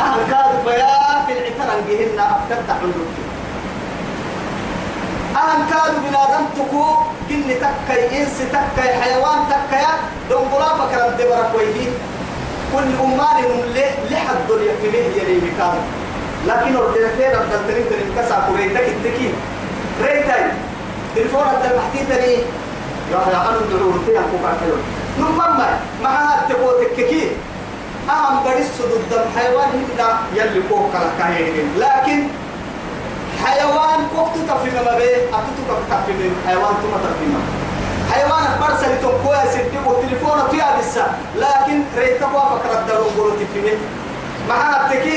أهل 0.00 0.20
كاد 0.30 0.64
بيا 0.64 1.24
في 1.26 1.32
العتران 1.32 1.80
جهنم 1.88 2.20
أفكرت 2.20 2.70
عندك. 2.70 3.10
أهل 5.36 5.60
كاد 5.70 5.92
بنادم 6.02 6.44
تكو 6.56 6.96
جن 7.30 7.42
تكاي 7.60 8.22
إنس 8.22 8.38
تكاي 8.52 9.00
حيوان 9.02 9.38
تكاي 9.50 9.84
دون 10.30 10.48
غرافة 10.52 10.84
كرم 10.90 11.12
دبرك 11.18 11.50
ويهي. 11.56 11.88
كل 12.72 12.88
أمان 13.04 13.44
لحد 14.10 14.36
دنيا 14.48 14.74
في 14.82 14.88
مهي 14.92 15.18
يلي 15.18 15.36
مكان 15.46 15.78
لكن 16.46 16.76
أردنتين 16.76 17.34
أبدالتنين 17.34 17.84
تنين 17.90 18.08
كسا 18.16 18.46
كوريتك 18.48 18.88
التكين. 18.88 19.34
ريتاي. 20.02 20.44
تلفون 21.16 21.46
أبدال 21.54 21.78
محتيتني 21.78 22.36
يا 23.12 23.18
أخي 23.18 23.30
أنا 23.30 23.58
دعورتين 23.70 24.16
أكوك 24.16 24.44
عكيون 24.52 24.80
نمما 25.18 25.78
معها 26.02 26.40
التقوى 26.42 26.84
تككين 26.84 27.30
أهم 28.10 28.38
قريس 28.38 28.66
ضد 28.82 29.24
حيوان 29.36 29.68
هنا 29.68 30.18
يلي 30.34 30.62
كوك 30.68 30.92
كاهين 31.18 31.68
لكن 31.78 32.22
حيوان 33.44 34.00
كوك 34.16 34.28
تتفهم 34.34 34.84
ما 34.84 34.96
بيه 34.98 35.16
أتتك 35.16 35.68
تتفهم 35.88 36.32
حيوان 36.46 36.74
تما 36.82 36.98
تفهم 37.04 37.42
حيوان 38.12 38.44
برسل 38.60 39.00
تنكويا 39.02 39.44
سدق 39.52 39.88
والتليفون 39.88 40.38
تيا 40.50 40.78
بسا. 40.78 41.06
لكن 41.36 41.82
ريتقوا 41.98 42.58
فكرة 42.58 42.84
دلو 42.88 43.04
قولوا 43.16 43.36
تفهمين 43.40 43.78
معها 44.48 44.86
التكي 44.86 45.16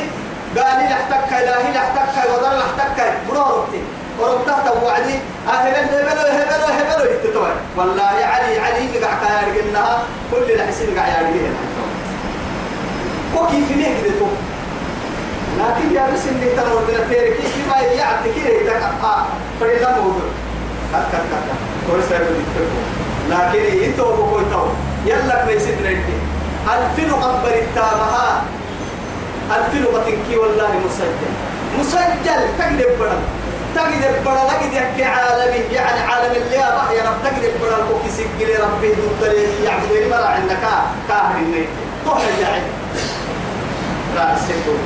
قال 0.57 0.77
لي 0.79 0.85
لحتك 0.89 1.33
إلهي 1.33 1.71
لحتك 1.73 2.29
وضر 2.29 2.57
لحتك 2.57 3.13
برورتي 3.29 3.81
وربطها 4.19 4.63
توعدي 4.67 5.15
أهلا 5.47 5.85
هبلو 5.85 6.21
هبلو 6.21 6.65
هبلو. 6.79 7.11
يتتوى 7.11 7.49
والله 7.77 8.03
علي 8.03 8.59
علي 8.59 8.83
نقع 9.01 9.13
كايا 9.21 9.41
رجلناها 9.51 10.03
كل 10.31 10.51
الحسين 10.51 10.97
قاع 10.97 11.07
يا 11.07 11.19
رجلنا 11.27 11.59
وكيف 13.35 13.77
ليه 13.77 14.03
كده 14.03 14.27
لكن 15.59 15.95
يا 15.95 16.09
بس 16.13 16.19
اللي 16.31 16.49
ترى 16.55 16.71
ودنا 16.73 17.07
تيرك 17.09 17.33
كيف 17.37 17.67
ما 17.69 17.81
يعطي 17.81 18.29
كده 18.35 18.49
يتقطع 18.49 19.23
فريلا 19.59 19.89
موضوع 19.99 20.29
كت 20.93 21.05
كت 21.11 21.21
كت 21.31 21.91
كويس 21.91 22.21
لكن 23.29 23.83
أنتوا 23.83 24.15
بقول 24.15 24.43
تو 24.51 24.65
يلا 25.05 25.45
كويس 25.45 25.63
دريتي 25.63 26.17
الفين 26.73 27.13
قبر 27.13 27.47
التامها 27.53 28.41
الفين 29.55 29.83
بتنكي 29.83 30.37
والله 30.37 30.69
مسجل؟ 30.85 31.31
مسجل 31.79 32.41
تقدر 32.59 32.89
بدل 32.99 33.17
تقدر 33.75 34.13
بدل 34.25 34.45
لقد 34.49 35.01
عالمي. 35.01 35.61
يعني 35.71 35.99
عالم 35.99 36.31
اللي 36.35 36.57
أبا 36.57 36.91
يا 36.97 37.03
رب 37.09 37.17
تقدر 37.23 37.51
بدل 37.61 37.87
كوكي 37.89 38.09
سجل 38.17 38.49
ربي 38.63 38.87
دول 38.87 39.33
يعبدوني 39.63 40.09
مرة 40.09 40.25
عندك 40.25 40.57
كاهر 41.07 41.35
النيت 41.37 41.67
طهر 42.05 42.21
يعني 42.41 42.63
السكون 44.35 44.79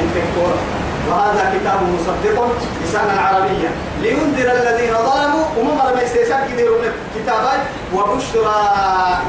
أنت 0.00 0.14
كورة. 0.34 0.58
وهذا 1.08 1.54
كتاب 1.54 1.80
مصدق 1.82 2.52
لسانا 2.84 3.20
عربيا 3.20 3.70
لينذر 4.02 4.52
الذين 4.52 4.94
ظلموا. 4.94 5.44
وما 5.58 5.94
ما 5.94 6.02
يستيسان 6.02 6.48
كده 6.48 6.70
كتابات 7.16 7.60
وبشرى 7.94 8.58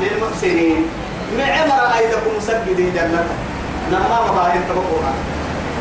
للمحسنين. 0.01 0.89
معمر 1.37 1.97
أيدكم 1.97 2.37
مسجدين 2.37 2.93
جنة. 2.93 3.25
نما 3.91 4.21
مظاهر 4.31 4.59
تبقوها. 4.69 5.13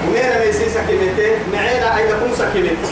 ومين 0.08 0.28
ما 0.38 0.44
يسيسا 0.44 0.80
كلمته 0.88 1.30
معينا 1.52 1.96
أيدكم 1.96 2.30
سكلمة 2.38 2.82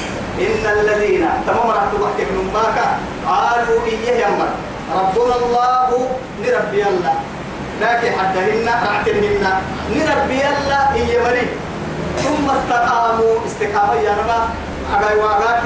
إن 0.41 0.65
الذين 0.79 1.29
تمام 1.47 1.71
راح 1.71 1.85
تضحك 1.93 2.29
من 2.31 2.51
باكا 2.55 2.99
قالوا 3.27 3.81
إيه 3.87 4.25
يمر 4.25 4.49
ربنا 4.95 5.35
الله 5.37 6.09
نربي 6.43 6.83
الله. 6.83 7.15
لكن 7.81 8.11
حدهن 8.19 8.67
رعتهن 8.67 9.45
نربي 9.97 10.43
الله 10.53 10.83
هي 10.95 11.19
مريم 11.25 11.51
ثم 12.19 12.51
استقاموا. 12.51 13.35
استقامة 13.47 13.95
يا 13.95 14.11
رب. 14.11 14.31
أغاي 14.95 15.17
وأغاك 15.17 15.65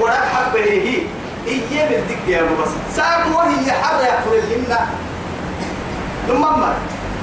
ورق 0.00 0.24
حق 0.34 0.52
بهيه 0.54 1.02
إيه 1.46 1.88
بالدق 1.88 2.22
يا 2.28 2.42
بس. 2.42 2.68
ساق 2.96 3.26
وهي 3.36 3.72
حر 3.72 4.02
يحفر 4.02 4.32
الهن 4.34 4.76
ثم 6.28 6.40
ما 6.40 6.74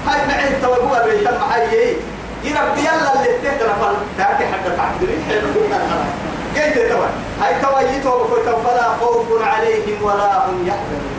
هاي 0.08 0.28
معي 0.28 0.62
توقوا 0.62 0.98
الريتم 0.98 1.38
هاي 1.52 1.96
يربي 2.44 2.86
الله 2.96 3.14
اللي 3.14 3.34
تهتنا 3.44 3.74
فل 3.82 3.96
ذاك 4.18 4.40
حق 4.52 4.66
تعبدين 4.78 5.22
حلو 5.30 5.48
قلت 6.56 6.78
توا 6.92 7.08
هاي 7.42 7.54
توا 7.62 7.82
يتوا 7.82 8.28
فلا 8.64 8.88
خوف 9.02 9.28
عليهم 9.42 9.98
ولا 10.04 10.46
هم 10.46 10.68
يحزنون. 10.68 11.14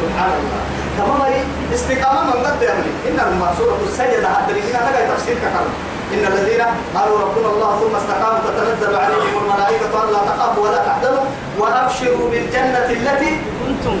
سبحان 0.00 0.32
الله. 0.40 0.62
تمام 0.98 1.32
استقامة 1.74 2.24
من 2.24 2.44
قد 2.46 2.62
يملي 2.62 2.92
إن 3.08 3.18
سورة 3.58 3.80
السجدة 3.88 4.28
حتى 4.28 4.52
لكن 4.52 4.76
هذا 4.76 5.14
تفسير 5.14 5.36
كلام 5.40 5.68
إن 6.14 6.24
الذين 6.32 6.62
قالوا 6.96 7.18
ربنا 7.24 7.48
الله 7.54 7.70
ثم 7.80 7.96
استقاموا 7.96 8.40
تتنزل 8.46 8.96
عليهم 8.96 9.34
الملائكة 9.42 9.92
ألا 10.04 10.18
تخافوا 10.30 10.68
ولا 10.68 10.78
تحزنوا 10.86 11.24
وأبشروا 11.58 12.30
بالجنة 12.30 12.88
التي 12.98 13.40
كنتم 13.60 13.94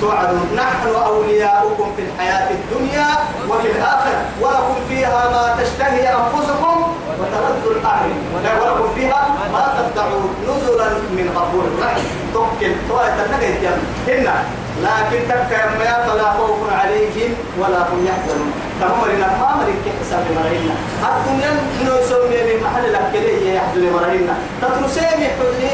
توعدون. 0.00 0.50
نحن 0.56 0.88
أولياؤكم 1.06 1.88
في 1.96 2.02
الحياة 2.02 2.50
الدنيا 2.50 3.08
وفي 3.48 3.68
الآخرة. 3.70 4.20
ولكم 4.40 4.76
فيها 4.88 5.22
ما 5.34 5.62
تشتهي 5.62 6.14
أنفسكم 6.20 6.76
وتلذ 7.18 7.64
الأعين. 7.76 8.18
ولكم 8.34 8.88
فيها 8.94 9.28
ما 9.52 9.64
تدعون. 9.78 10.30
نزلا 10.48 10.88
من 11.18 11.26
غفور 11.36 11.64
رحيم. 11.82 12.04
توكل 12.34 12.72
توكل 12.88 13.18
النجد 13.26 13.64
هنا 14.08 14.34
لكن 14.82 15.28
تبكى 15.28 15.54
يا 15.84 16.06
فلا 16.06 16.32
خوف 16.32 16.58
عليهم 16.72 17.30
ولا 17.60 17.78
هم 17.78 18.06
يحزنون. 18.06 18.52
تمام 18.80 19.00
لنا 19.10 19.26
ما 19.40 19.56
مريك 19.56 19.86
حساب 20.00 20.24
مرينا 20.36 20.74
الدنيا 21.08 21.50
إنه 21.80 21.94
يسمي 22.00 22.38
من 22.48 22.62
محل 22.64 22.92
لك 22.92 23.12
ليه 23.12 23.52
يحزن 23.52 23.84
مرينا 23.96 24.34
تترسيني 24.62 25.26
حزني 25.38 25.72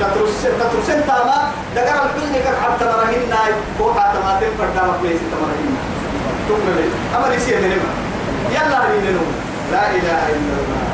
تترس 0.00 0.42
تترسين 0.42 1.06
تاما. 1.06 1.38
دقر 1.76 2.02
الحزن 2.04 2.34
كان 2.44 2.54
حتى 2.62 2.84
مرينا 2.84 3.38
فوق 3.78 3.98
حتى 3.98 4.18
ما 4.18 4.40
تنفر 4.40 4.68
دامك 4.76 5.00
ليس 5.02 5.20
مرينا 5.42 5.80
تقول 6.48 6.60
لي 6.76 6.86
أما 7.16 7.34
يصير 7.34 7.56
من 7.60 7.72
يلا 8.50 8.78
هنينو 8.86 9.24
لا 9.72 9.90
إله 9.90 10.22
إلا 10.34 10.54
الله. 10.60 10.84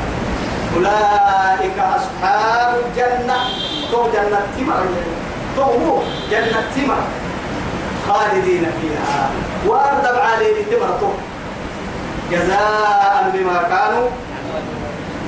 أولئك 0.75 1.77
أصحاب 1.79 2.73
الجنة. 2.85 3.37
تو 3.91 4.01
جنة 4.13 4.41
تمر. 4.57 4.83
تو 5.55 6.01
جنة 6.31 6.61
تمر. 6.75 7.01
خالدين 8.07 8.65
فيها. 8.81 9.29
وأردب 9.67 10.19
عليه 10.19 10.63
تمرته 10.71 11.13
جزاء 12.31 13.31
بما 13.33 13.57
كانوا 13.69 14.07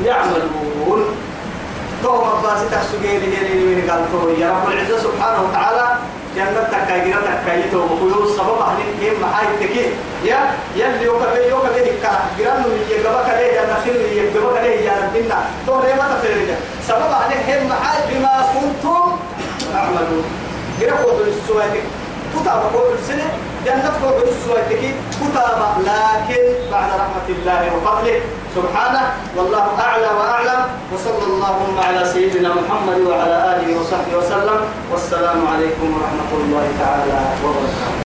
يعملون. 0.06 1.06
تو 2.04 2.12
مباسي 2.16 2.66
تحسجي 2.72 3.18
لي 3.18 3.26
لي 3.28 3.76
من 3.76 3.90
قال 3.90 4.40
يا 4.42 4.50
رب 4.52 4.72
العزة 4.72 4.98
سبحانه 4.98 5.40
وتعالى 5.44 5.86
جنة 6.36 6.64
تكاي 6.72 7.10
جنة 7.10 7.42
تكاي 7.44 7.64
تو 7.72 7.84
بقول 7.88 8.30
سبب 8.38 8.58
أهل 8.68 8.80
كم 9.02 9.22
محاي 9.22 9.48
تكي. 9.60 9.86
يا 10.24 10.40
يلي 10.76 11.04
يوكا 11.04 11.36
يوكا 11.50 11.70
بي 11.76 11.92
كا. 12.04 12.12
جرام 12.40 12.58
من 12.64 12.88
يجبا 12.92 13.12
كله 13.28 13.52
جنة 13.56 13.76
خير 13.84 13.94
من 13.94 14.12
يجبا 14.18 14.40
كله 14.40 14.64
يا 14.88 14.94
ربنا 15.04 15.38
تو 15.68 15.82
ليه 15.82 15.94
ما 15.94 16.08
تفرق 16.14 16.58
سبب 16.88 17.12
أهل 17.20 17.32
كم 17.48 17.68
محاي 17.68 18.00
بما 18.10 18.34
كنتم 18.54 19.06
تعملون 19.74 20.26
جرام 20.82 20.98
قول 20.98 21.28
السواتك 21.28 21.84
كتاب 22.36 22.62
قول 22.74 22.90
السنة 23.00 23.28
جنة 23.66 23.92
قول 24.04 24.28
السواتك 24.28 24.84
كتاب 25.22 25.60
لكن 25.90 26.44
بعد 26.72 26.90
رحمة 27.02 27.28
الله 27.30 27.62
وفضله. 27.76 28.20
سبحانه 28.56 29.04
والله 29.38 29.66
أعلى 29.80 30.10
وأعلم. 30.20 30.62
وصلى 30.94 31.24
اللهم 31.32 31.76
على 31.88 32.02
سيدنا 32.06 32.50
محمد 32.50 33.00
وعلى 33.10 33.38
آله 33.54 33.70
وصحبه 33.80 34.18
وسلم. 34.18 34.60
والسلام 34.92 35.40
عليكم 35.54 35.88
ورحمة 35.96 36.32
الله 36.34 36.66
تعالى 36.80 37.20
وبركاته. 37.44 38.09